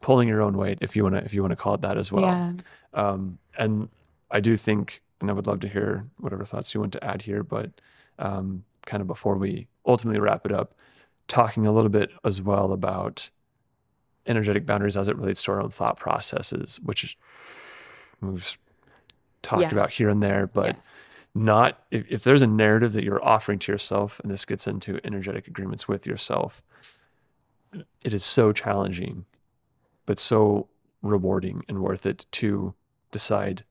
[0.00, 1.98] pulling your own weight, if you want to, if you want to call it that
[1.98, 2.22] as well.
[2.22, 2.52] Yeah.
[2.94, 3.88] Um, and
[4.30, 7.22] I do think, and I would love to hear whatever thoughts you want to add
[7.22, 7.70] here, but
[8.18, 10.74] um, kind of before we ultimately wrap it up,
[11.28, 13.28] talking a little bit as well about
[14.26, 17.18] energetic boundaries as it relates to our own thought processes, which
[18.20, 18.58] we've
[19.42, 19.72] talked yes.
[19.72, 21.00] about here and there, but yes.
[21.34, 25.00] not if, if there's a narrative that you're offering to yourself, and this gets into
[25.04, 26.62] energetic agreements with yourself,
[28.02, 29.24] it is so challenging,
[30.06, 30.68] but so
[31.02, 32.74] rewarding and worth it to
[33.10, 33.64] decide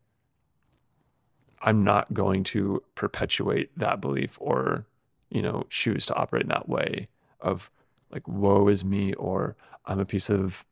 [1.61, 4.85] I'm not going to perpetuate that belief or,
[5.29, 7.07] you know, choose to operate in that way
[7.41, 7.69] of
[8.11, 9.55] like woe is me or
[9.85, 10.65] I'm a piece of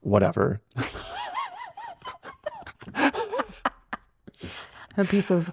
[0.00, 0.60] whatever.
[4.96, 5.52] a piece of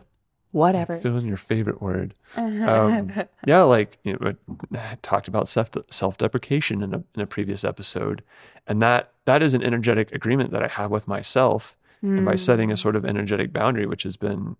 [0.51, 0.97] whatever.
[0.97, 2.13] Fill in your favorite word.
[2.38, 3.11] Um,
[3.45, 4.33] yeah, like you know,
[4.73, 8.23] I talked about self self deprecation in a in a previous episode,
[8.67, 12.17] and that that is an energetic agreement that I have with myself, mm.
[12.17, 12.77] and by setting a hmm.
[12.77, 14.55] sort of energetic boundary, which has been,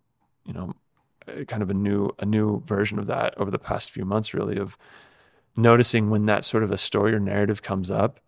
[0.45, 0.73] you know,
[1.47, 4.57] kind of a new a new version of that over the past few months, really
[4.57, 4.78] of
[5.55, 8.19] noticing when that sort of a story or narrative comes up.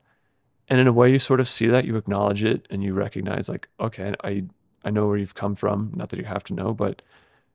[0.68, 3.50] And in a way, you sort of see that, you acknowledge it, and you recognize,
[3.50, 4.44] like, okay, I,
[4.84, 5.92] I know where you've come from.
[5.96, 7.02] Not that you have to know, but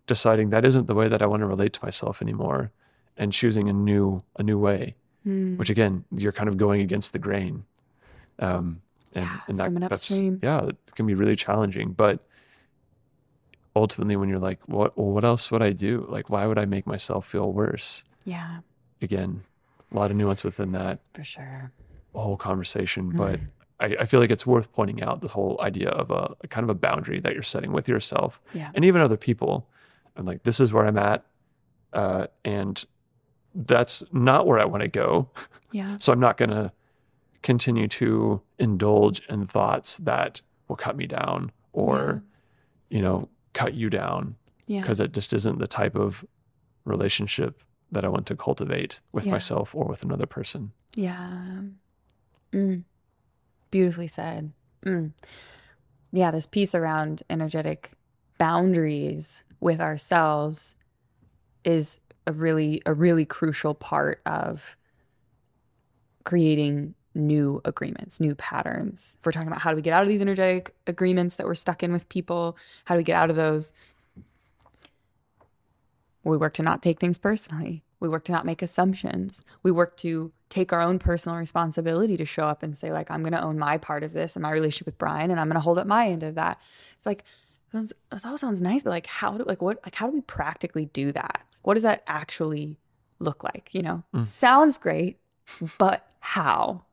[0.06, 2.70] deciding that isn't the way that I want to relate to myself anymore,
[3.16, 4.94] and choosing a new a new way,
[5.26, 5.56] mm.
[5.56, 7.64] which again, you're kind of going against the grain.
[8.38, 8.82] Um,
[9.14, 11.92] and, yeah, and that, that's yeah, it can be really challenging.
[11.92, 12.20] But
[13.76, 16.06] ultimately, when you're like, what, well, what else would I do?
[16.08, 18.04] Like, why would I make myself feel worse?
[18.24, 18.58] Yeah.
[19.00, 19.42] Again,
[19.92, 20.98] a lot of nuance within that.
[21.12, 21.72] For sure.
[22.14, 23.16] Whole conversation, mm.
[23.16, 23.40] but
[23.84, 26.64] I, I, feel like it's worth pointing out this whole idea of a, a, kind
[26.64, 28.70] of a boundary that you're setting with yourself yeah.
[28.74, 29.68] and even other people.
[30.16, 31.24] I'm like, this is where I'm at,
[31.92, 32.84] uh, and
[33.54, 35.28] that's not where I want to go.
[35.72, 35.96] Yeah.
[36.00, 36.72] so I'm not going to
[37.42, 42.22] continue to indulge in thoughts that will cut me down or,
[42.88, 42.96] yeah.
[42.96, 44.36] you know, cut you down.
[44.66, 44.80] Yeah.
[44.80, 46.24] Because it just isn't the type of
[46.84, 47.62] relationship
[47.92, 50.72] that I want to cultivate with myself or with another person.
[50.94, 51.60] Yeah.
[52.52, 52.84] Mm.
[53.74, 54.52] Beautifully said.
[54.86, 55.10] Mm.
[56.12, 57.90] Yeah, this piece around energetic
[58.38, 60.76] boundaries with ourselves
[61.64, 64.76] is a really a really crucial part of
[66.22, 69.16] creating new agreements, new patterns.
[69.18, 71.56] If we're talking about how do we get out of these energetic agreements that we're
[71.56, 73.72] stuck in with people, how do we get out of those?
[76.22, 77.82] We work to not take things personally.
[78.04, 79.42] We work to not make assumptions.
[79.62, 83.22] We work to take our own personal responsibility to show up and say, like, I'm
[83.22, 85.54] going to own my part of this and my relationship with Brian, and I'm going
[85.54, 86.60] to hold up my end of that.
[86.98, 87.24] It's like,
[87.72, 87.94] this
[88.26, 91.12] all sounds nice, but like, how do like what like how do we practically do
[91.12, 91.40] that?
[91.40, 92.78] Like, What does that actually
[93.18, 93.72] look like?
[93.72, 94.28] You know, mm.
[94.28, 95.18] sounds great,
[95.78, 96.84] but how?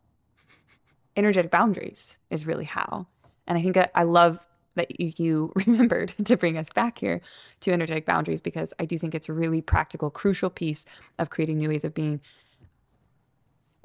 [1.17, 3.07] Energetic boundaries is really how.
[3.45, 7.21] And I think that I love that you remembered to bring us back here
[7.61, 10.85] to energetic boundaries because I do think it's a really practical, crucial piece
[11.19, 12.21] of creating new ways of being,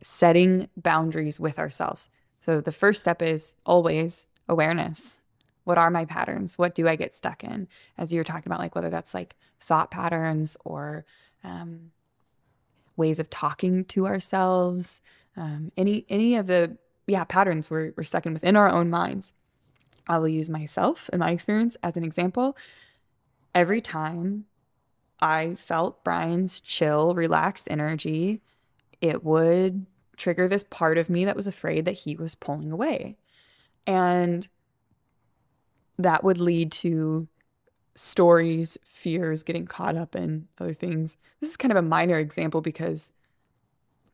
[0.03, 2.09] setting boundaries with ourselves.
[2.41, 5.21] So the first step is always awareness.
[5.65, 6.57] What are my patterns?
[6.59, 7.67] What do I get stuck in?
[7.99, 11.05] As you're talking about, like whether that's like thought patterns or
[11.43, 11.91] um,
[12.97, 15.01] ways of talking to ourselves,
[15.37, 16.77] um, any any of the
[17.07, 19.33] yeah patterns we're, we're stuck in within our own minds
[20.09, 22.57] I will use myself and my experience as an example.
[23.55, 24.45] Every time
[25.21, 28.43] I felt Brian's chill, relaxed energy,
[29.01, 29.87] it would
[30.17, 33.17] trigger this part of me that was afraid that he was pulling away.
[33.87, 34.47] And
[35.99, 37.29] that would lead to
[37.95, 41.17] stories, fears, getting caught up in other things.
[41.41, 43.13] This is kind of a minor example because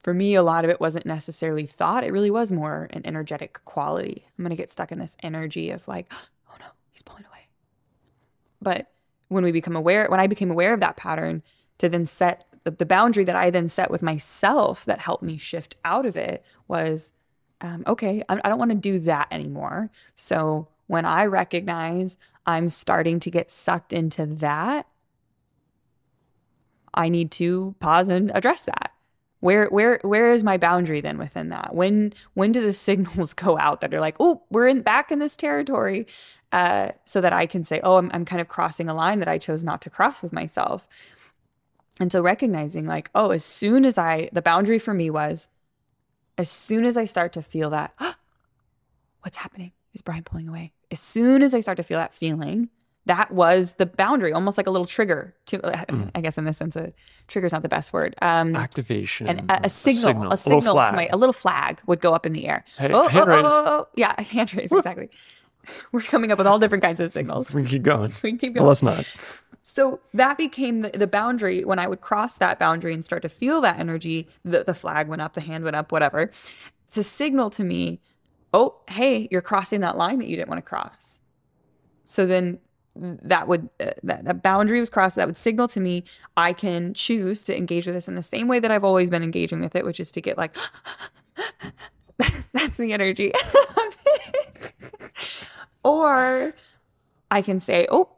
[0.03, 2.05] for me, a lot of it wasn't necessarily thought.
[2.05, 4.24] It really was more an energetic quality.
[4.36, 6.12] I'm going to get stuck in this energy of like,
[6.50, 7.48] oh no, he's pulling away.
[8.61, 8.90] But
[9.28, 11.42] when we become aware, when I became aware of that pattern,
[11.78, 15.36] to then set the, the boundary that I then set with myself that helped me
[15.36, 17.12] shift out of it was
[17.61, 19.90] um, okay, I, I don't want to do that anymore.
[20.14, 24.86] So when I recognize I'm starting to get sucked into that,
[26.92, 28.91] I need to pause and address that.
[29.43, 31.74] Where where where is my boundary then within that?
[31.74, 35.18] When when do the signals go out that are like, oh, we're in back in
[35.18, 36.07] this territory,
[36.53, 39.26] uh, so that I can say, oh, I'm I'm kind of crossing a line that
[39.26, 40.86] I chose not to cross with myself.
[41.99, 45.49] And so recognizing like, oh, as soon as I the boundary for me was,
[46.38, 48.14] as soon as I start to feel that, oh,
[49.22, 49.72] what's happening?
[49.93, 50.72] Is Brian pulling away?
[50.93, 52.68] As soon as I start to feel that feeling,
[53.07, 56.11] that was the boundary, almost like a little trigger to, mm.
[56.14, 56.92] I guess in this sense, a
[57.26, 58.14] trigger is not the best word.
[58.22, 59.26] Um, Activation.
[59.26, 62.14] And a, a, signal, a signal, a, signal to my, a little flag would go
[62.14, 62.64] up in the air.
[62.78, 63.44] Hey, oh, hand oh, raise.
[63.46, 65.11] Oh, oh, yeah, hand raise, exactly.
[65.90, 67.53] We're coming up with all different kinds of signals.
[67.53, 68.12] We keep going.
[68.22, 68.62] We keep going.
[68.62, 69.05] Well, let's not.
[69.64, 71.64] So that became the, the boundary.
[71.64, 75.09] When I would cross that boundary and start to feel that energy, the, the flag
[75.09, 76.30] went up, the hand went up, whatever,
[76.92, 78.00] to signal to me,
[78.53, 81.20] oh, hey, you're crossing that line that you didn't want to cross.
[82.05, 82.59] So then
[82.95, 86.05] that would uh, that, that boundary was crossed that would signal to me
[86.36, 89.22] i can choose to engage with this in the same way that i've always been
[89.22, 90.55] engaging with it which is to get like
[92.53, 93.32] that's the energy
[93.76, 94.72] of it.
[95.82, 96.55] Or
[97.30, 98.11] i can say oh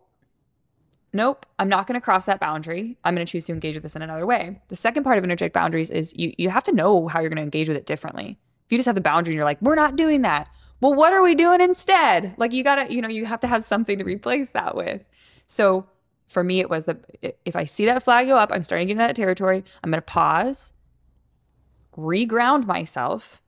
[1.13, 2.99] nope i'm not going to cross that boundary.
[3.05, 4.61] I'm going to choose to engage with this in another way.
[4.69, 7.37] The second part of energetic boundaries is you you have to know how you're going
[7.37, 8.39] to engage with it differently.
[8.67, 10.49] If you just have the boundary and you're like we're not doing that
[10.85, 12.35] well, what are we doing instead?
[12.37, 15.03] Like you gotta, you know, you have to have something to replace that with.
[15.47, 15.87] So
[16.29, 16.99] for me, it was the
[17.47, 19.65] if I see that flag go up, I'm starting to get into that territory.
[19.83, 20.75] I'm gonna pause,
[21.97, 23.41] reground myself.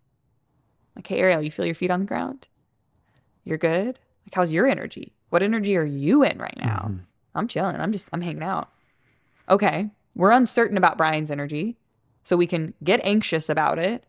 [1.01, 2.49] Okay, Ariel, you feel your feet on the ground?
[3.45, 3.99] You're good.
[4.25, 5.13] Like, how's your energy?
[5.29, 6.87] What energy are you in right now?
[6.89, 7.01] Mm-hmm.
[7.35, 7.77] I'm chilling.
[7.77, 8.71] I'm just, I'm hanging out.
[9.51, 9.91] Okay.
[10.15, 11.77] We're uncertain about Brian's energy.
[12.23, 14.05] So we can get anxious about it.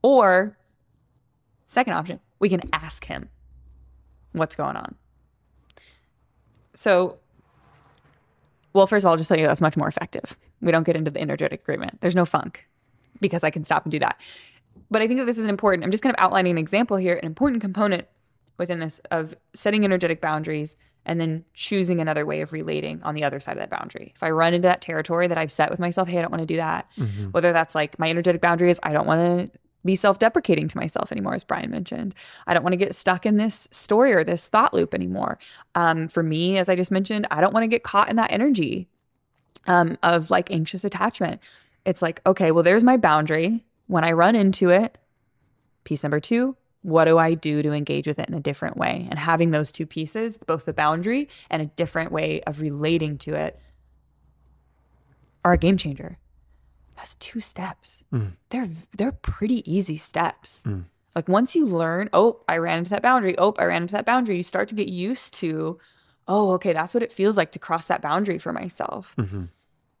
[0.00, 0.56] Or,
[1.66, 3.28] second option, we can ask him
[4.32, 4.96] what's going on.
[6.74, 7.18] So,
[8.72, 10.36] well, first of all, I'll just tell you that's much more effective.
[10.60, 12.00] We don't get into the energetic agreement.
[12.00, 12.66] There's no funk
[13.20, 14.20] because I can stop and do that.
[14.90, 15.84] But I think that this is important.
[15.84, 18.08] I'm just kind of outlining an example here, an important component
[18.58, 20.76] within this of setting energetic boundaries
[21.06, 24.12] and then choosing another way of relating on the other side of that boundary.
[24.16, 26.42] If I run into that territory that I've set with myself, hey, I don't want
[26.42, 26.88] to do that.
[26.96, 27.26] Mm-hmm.
[27.30, 30.76] Whether that's like my energetic boundary is I don't want to be self deprecating to
[30.76, 32.14] myself anymore, as Brian mentioned.
[32.46, 35.38] I don't want to get stuck in this story or this thought loop anymore.
[35.74, 38.32] Um, for me, as I just mentioned, I don't want to get caught in that
[38.32, 38.88] energy
[39.66, 41.40] um, of like anxious attachment.
[41.84, 43.64] It's like, okay, well, there's my boundary.
[43.86, 44.98] When I run into it,
[45.84, 49.06] piece number two, what do I do to engage with it in a different way?
[49.10, 53.34] And having those two pieces, both the boundary and a different way of relating to
[53.34, 53.58] it,
[55.44, 56.18] are a game changer
[57.02, 58.04] has two steps.
[58.12, 58.36] Mm.
[58.50, 60.62] They're they're pretty easy steps.
[60.66, 60.84] Mm.
[61.16, 63.36] Like once you learn, oh, I ran into that boundary.
[63.36, 64.36] Oh, I ran into that boundary.
[64.36, 65.78] You start to get used to,
[66.26, 69.14] oh, okay, that's what it feels like to cross that boundary for myself.
[69.18, 69.44] Mm-hmm.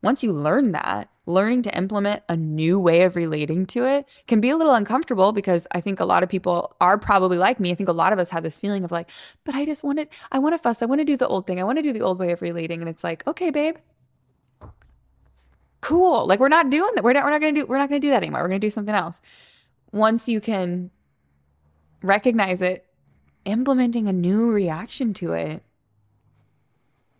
[0.00, 4.40] Once you learn that, learning to implement a new way of relating to it can
[4.40, 7.70] be a little uncomfortable because I think a lot of people are probably like me.
[7.70, 9.10] I think a lot of us have this feeling of like,
[9.44, 10.82] but I just want it, I want to fuss.
[10.82, 11.60] I want to do the old thing.
[11.60, 12.80] I want to do the old way of relating.
[12.80, 13.76] And it's like, okay, babe,
[15.82, 16.26] cool.
[16.26, 17.04] Like we're not doing that.
[17.04, 18.40] We're not, we're not going to do, we're not going to do that anymore.
[18.40, 19.20] We're going to do something else.
[19.90, 20.90] Once you can
[22.02, 22.86] recognize it,
[23.44, 25.62] implementing a new reaction to it,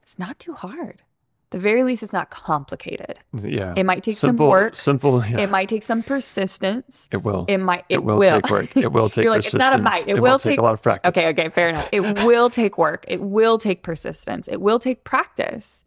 [0.03, 1.03] it's not too hard.
[1.51, 3.19] The very least, it's not complicated.
[3.35, 3.75] Yeah.
[3.77, 4.75] It might take simple, some work.
[4.75, 5.23] Simple.
[5.23, 5.41] Yeah.
[5.41, 7.11] It might take some persistence.
[7.13, 7.45] It will.
[7.47, 7.85] It might.
[7.91, 8.75] It, it will, will, take work.
[8.75, 9.61] It will take You're persistence.
[9.61, 10.09] Like, it's not a might.
[10.09, 11.11] It, it will, will take, take, a lot of practice.
[11.11, 11.29] Okay.
[11.29, 11.49] Okay.
[11.51, 11.91] Fair enough.
[11.93, 13.05] It will take work.
[13.07, 14.49] It will take persistence.
[14.49, 15.85] It will take practice.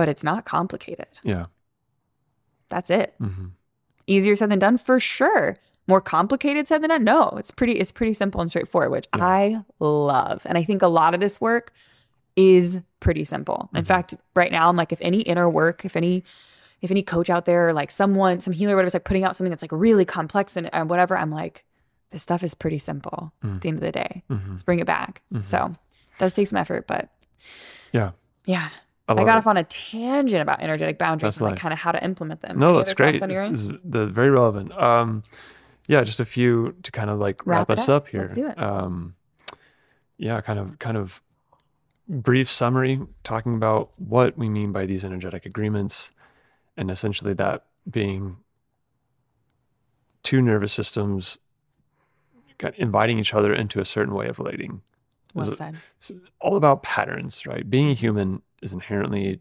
[0.00, 1.08] But it's not complicated.
[1.22, 1.44] Yeah.
[2.70, 3.12] That's it.
[3.20, 3.48] Mm-hmm.
[4.06, 5.58] Easier said than done for sure.
[5.86, 7.04] More complicated said than done.
[7.04, 9.26] No, it's pretty it's pretty simple and straightforward, which yeah.
[9.26, 10.40] I love.
[10.46, 11.72] And I think a lot of this work
[12.34, 13.68] is pretty simple.
[13.74, 13.88] In mm-hmm.
[13.88, 16.24] fact, right now I'm like if any inner work, if any
[16.80, 19.50] if any coach out there, like someone, some healer, whatever, is like putting out something
[19.50, 21.66] that's like really complex and, and whatever, I'm like,
[22.10, 23.56] this stuff is pretty simple mm.
[23.56, 24.22] at the end of the day.
[24.30, 24.52] Mm-hmm.
[24.52, 25.20] Let's bring it back.
[25.30, 25.42] Mm-hmm.
[25.42, 27.10] So it does take some effort, but
[27.92, 28.12] yeah.
[28.46, 28.70] Yeah.
[29.08, 29.38] I, I got it.
[29.38, 32.42] off on a tangent about energetic boundaries that's and like kind of how to implement
[32.42, 32.58] them.
[32.58, 33.20] No, Any that's great.
[33.20, 34.72] This is the, very relevant.
[34.72, 35.22] Um,
[35.88, 38.04] yeah, just a few to kind of like wrap, wrap us up.
[38.04, 38.08] up.
[38.08, 38.20] here.
[38.22, 38.58] Let's do it.
[38.58, 39.16] Um,
[40.18, 41.20] yeah, kind of kind of
[42.08, 46.12] brief summary talking about what we mean by these energetic agreements
[46.76, 48.36] and essentially that being
[50.22, 51.38] two nervous systems
[52.76, 54.82] inviting each other into a certain way of relating.
[55.34, 55.76] Well said.
[55.98, 57.68] it's all about patterns, right?
[57.68, 59.40] Being a human is inherently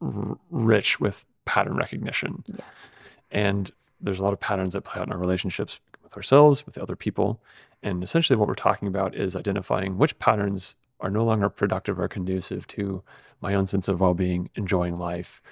[0.00, 2.44] r- rich with pattern recognition.
[2.46, 2.90] Yes.
[3.30, 6.78] And there's a lot of patterns that play out in our relationships with ourselves, with
[6.78, 7.40] other people.
[7.82, 12.08] And essentially, what we're talking about is identifying which patterns are no longer productive or
[12.08, 13.02] conducive to
[13.40, 15.42] my own sense of well being, enjoying life,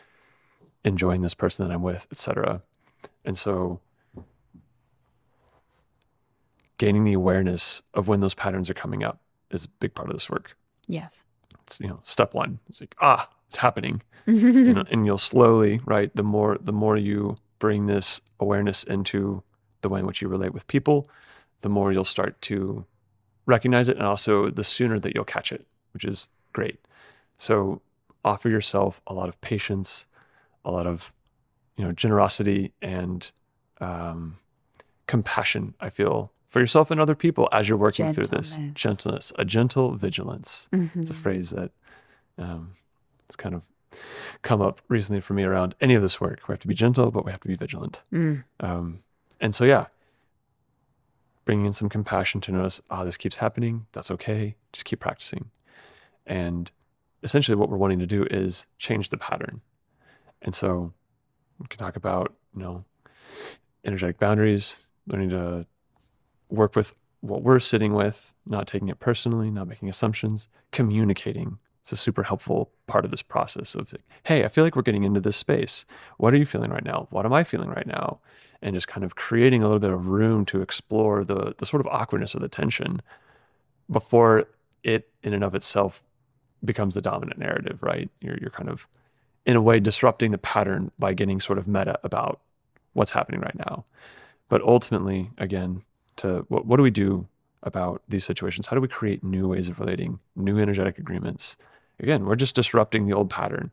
[0.84, 2.62] enjoying this person that I'm with, etc.
[3.24, 3.80] And so,
[6.78, 9.20] gaining the awareness of when those patterns are coming up
[9.50, 10.56] is a big part of this work.
[10.86, 11.24] Yes.
[11.64, 12.58] it's you know step one.
[12.68, 14.02] It's like ah it's happening.
[14.26, 19.42] You know, and you'll slowly right the more the more you bring this awareness into
[19.80, 21.08] the way in which you relate with people
[21.62, 22.84] the more you'll start to
[23.46, 26.78] recognize it and also the sooner that you'll catch it which is great.
[27.38, 27.80] So
[28.24, 30.06] offer yourself a lot of patience
[30.64, 31.12] a lot of
[31.76, 33.30] you know generosity and
[33.80, 34.36] um,
[35.06, 39.32] compassion i feel for yourself and other people as you're working through this Gentleness.
[39.38, 41.70] a gentle vigilance it's a phrase that
[42.38, 42.74] um,
[43.28, 43.62] it's kind of
[44.42, 46.48] come up recently for me around any of this work.
[46.48, 48.02] We have to be gentle, but we have to be vigilant.
[48.12, 48.44] Mm.
[48.60, 49.00] Um,
[49.40, 49.86] and so, yeah,
[51.44, 53.86] bringing in some compassion to notice, oh, this keeps happening.
[53.92, 54.56] That's okay.
[54.72, 55.50] Just keep practicing.
[56.26, 56.70] And
[57.22, 59.60] essentially, what we're wanting to do is change the pattern.
[60.42, 60.92] And so,
[61.58, 62.84] we can talk about, you know,
[63.84, 65.66] energetic boundaries, learning to
[66.50, 71.58] work with what we're sitting with, not taking it personally, not making assumptions, communicating.
[71.82, 73.94] It's a super helpful part of this process of,
[74.24, 75.84] hey, I feel like we're getting into this space.
[76.18, 77.08] What are you feeling right now?
[77.10, 78.20] What am I feeling right now?
[78.60, 81.80] And just kind of creating a little bit of room to explore the the sort
[81.80, 83.00] of awkwardness or the tension
[83.90, 84.46] before
[84.82, 86.02] it in and of itself
[86.64, 88.10] becomes the dominant narrative, right?
[88.20, 88.88] You're you're kind of
[89.46, 92.40] in a way disrupting the pattern by getting sort of meta about
[92.92, 93.84] what's happening right now.
[94.48, 95.84] But ultimately, again,
[96.18, 97.26] to what, what do we do
[97.62, 98.66] about these situations?
[98.66, 101.56] How do we create new ways of relating, new energetic agreements?
[102.00, 103.70] Again, we're just disrupting the old pattern.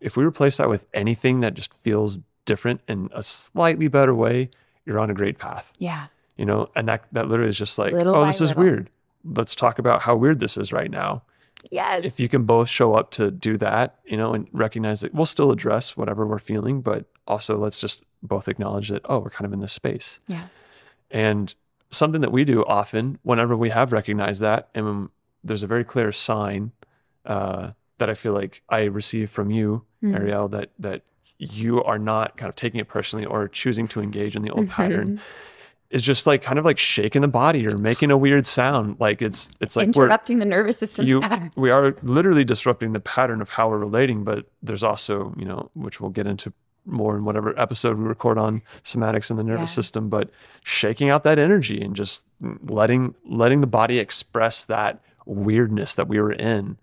[0.00, 4.48] If we replace that with anything that just feels different in a slightly better way,
[4.86, 5.72] you're on a great path.
[5.78, 6.06] Yeah.
[6.38, 8.62] You know, and that that literally is just like, Little oh, this is little.
[8.64, 8.90] weird.
[9.24, 11.22] Let's talk about how weird this is right now
[11.70, 12.06] Yes.
[12.06, 15.26] if you can both show up to do that, you know, and recognize that we'll
[15.26, 19.44] still address whatever we're feeling, but also let's just both acknowledge that, oh, we're kind
[19.44, 20.20] of in this space.
[20.26, 20.46] Yeah.
[21.10, 21.54] And
[21.90, 25.08] something that we do often, whenever we have recognized that, and
[25.44, 26.72] there's a very clear sign
[27.26, 30.16] uh, that I feel like I receive from you, Mm.
[30.18, 31.02] Ariel, that that
[31.36, 34.68] you are not kind of taking it personally or choosing to engage in the old
[34.70, 35.20] pattern.
[35.90, 38.96] Is just like kind of like shaking the body or making a weird sound.
[38.98, 41.50] Like it's it's like we're Interrupting the nervous system you pattern.
[41.56, 45.68] we are literally disrupting the pattern of how we're relating but there's also you know
[45.74, 46.50] which we'll get into
[46.86, 49.74] more in whatever episode we record on somatics and the nervous Yeah.
[49.74, 50.30] system but
[50.64, 52.26] shaking out that energy and just
[52.68, 56.78] letting letting the body express that weirdness that we were in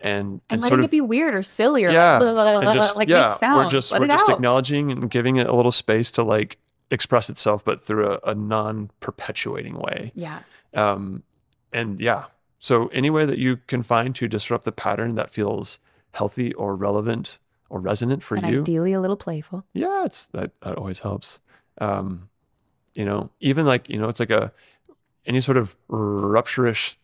[0.00, 2.60] and And, and letting sort of it be weird or silly or yeah blah, blah,
[2.60, 3.64] blah, just, like yeah make sound.
[3.64, 4.34] we're just Let we're just out.
[4.36, 6.58] acknowledging and giving it a little space to like
[6.90, 10.40] express itself but through a, a non-perpetuating way yeah.
[10.74, 11.22] um,
[11.72, 12.24] and yeah,
[12.58, 15.78] so any way that you can find to disrupt the pattern that feels
[16.12, 17.38] healthy or relevant
[17.72, 19.64] or resonant for And you, ideally a little playful.
[19.72, 21.40] yeah, it's that that always helps.
[21.78, 22.28] Um,
[22.94, 24.52] you know, even like you know, it's like a
[25.24, 26.96] any sort of rupturish,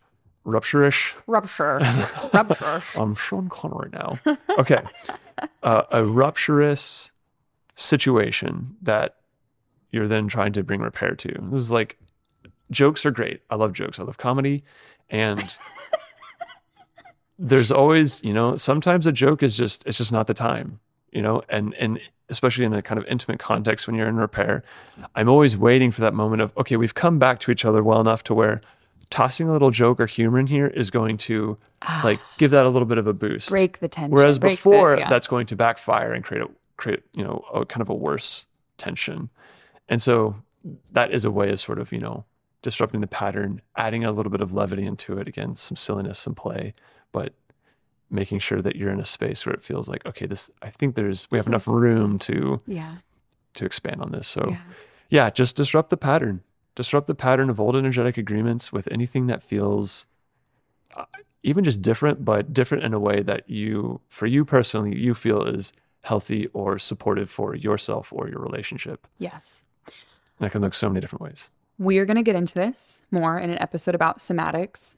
[0.45, 1.15] rupturish.
[1.25, 1.79] Rupture.
[2.33, 2.81] Rupture.
[2.95, 4.19] I'm Sean Connery now.
[4.59, 4.83] Okay,
[5.63, 7.11] uh, a rupturous
[7.75, 9.15] situation that
[9.91, 11.29] you're then trying to bring repair to.
[11.51, 11.97] This is like
[12.69, 13.41] jokes are great.
[13.49, 13.99] I love jokes.
[13.99, 14.63] I love comedy,
[15.09, 15.39] and
[17.39, 20.79] there's always you know sometimes a joke is just it's just not the time
[21.11, 24.61] you know and and especially in a kind of intimate context when you're in repair
[25.15, 28.01] i'm always waiting for that moment of okay we've come back to each other well
[28.01, 28.61] enough to where
[29.09, 32.01] tossing a little joke or humor in here is going to ah.
[32.03, 34.15] like give that a little bit of a boost Break the tension.
[34.15, 35.09] Whereas break the- before, yeah.
[35.09, 38.47] that's going to backfire and create a create you know a kind of a worse
[38.77, 39.29] tension.
[39.87, 40.35] And so
[40.91, 42.25] that is a way of sort of you know
[42.61, 45.27] disrupting the pattern, adding a little bit of levity into it.
[45.27, 46.73] Again, some silliness, some play,
[47.11, 47.33] but
[48.09, 50.49] making sure that you're in a space where it feels like okay, this.
[50.61, 52.95] I think there's we have enough is- room to yeah.
[53.55, 54.27] to expand on this.
[54.27, 54.57] So Yeah.
[55.09, 56.41] yeah, just disrupt the pattern.
[56.75, 60.07] Disrupt the pattern of old energetic agreements with anything that feels
[60.95, 61.05] uh,
[61.43, 65.43] even just different, but different in a way that you, for you personally, you feel
[65.43, 69.07] is healthy or supportive for yourself or your relationship.
[69.17, 69.63] Yes.
[69.85, 69.93] And
[70.39, 71.49] that can look so many different ways.
[71.77, 74.95] We're going to get into this more in an episode about somatics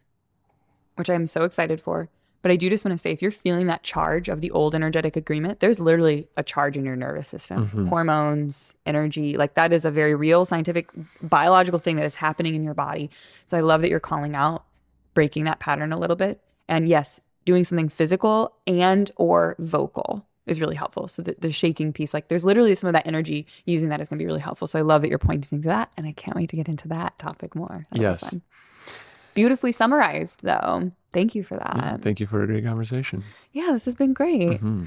[1.01, 2.09] which I'm so excited for.
[2.43, 4.75] But I do just want to say if you're feeling that charge of the old
[4.75, 7.87] energetic agreement, there's literally a charge in your nervous system, mm-hmm.
[7.87, 9.35] hormones, energy.
[9.35, 10.89] Like that is a very real scientific,
[11.23, 13.09] biological thing that is happening in your body.
[13.47, 14.63] So I love that you're calling out,
[15.15, 16.39] breaking that pattern a little bit.
[16.67, 21.07] And yes, doing something physical and or vocal is really helpful.
[21.07, 24.09] So the, the shaking piece, like there's literally some of that energy using that is
[24.09, 24.67] going to be really helpful.
[24.67, 25.91] So I love that you're pointing to that.
[25.97, 27.85] And I can't wait to get into that topic more.
[27.91, 28.33] That'll Yes.
[29.33, 30.91] Beautifully summarized, though.
[31.11, 32.01] Thank you for that.
[32.01, 33.23] Thank you for a great conversation.
[33.51, 34.51] Yeah, this has been great.
[34.51, 34.85] Mm-hmm.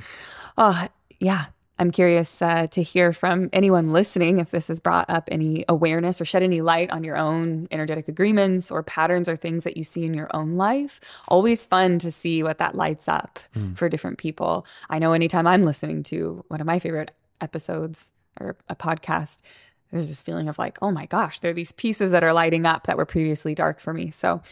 [0.57, 0.89] Oh,
[1.21, 1.47] yeah.
[1.77, 6.21] I'm curious uh, to hear from anyone listening if this has brought up any awareness
[6.21, 9.83] or shed any light on your own energetic agreements or patterns or things that you
[9.83, 11.01] see in your own life.
[11.27, 13.41] Always fun to see what that lights up
[13.75, 14.67] for different people.
[14.89, 19.43] I know anytime I'm listening to one of my favorite episodes or a podcast,
[19.91, 22.67] there's this feeling of like, oh my gosh, there are these pieces that are lighting
[22.67, 24.11] up that were previously dark for me.
[24.11, 24.43] So,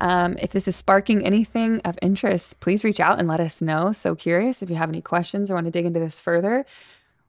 [0.00, 3.90] um, if this is sparking anything of interest, please reach out and let us know.
[3.92, 6.64] So curious if you have any questions or want to dig into this further.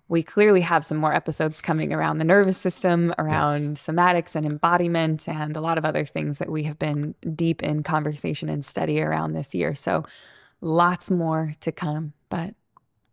[0.09, 5.27] We clearly have some more episodes coming around the nervous system, around somatics and embodiment,
[5.27, 9.01] and a lot of other things that we have been deep in conversation and study
[9.01, 9.73] around this year.
[9.73, 10.05] So,
[10.61, 12.13] lots more to come.
[12.29, 12.53] But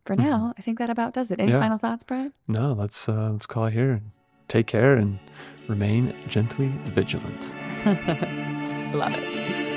[0.05, 1.41] for now, I think that about does it.
[1.41, 1.61] Any Yeah.
[1.61, 2.33] final thoughts, Brian?
[2.49, 4.03] No, let's uh, let's call it here.
[4.51, 5.21] Take care and
[5.69, 7.55] remain gently vigilant.
[8.93, 9.70] Love it.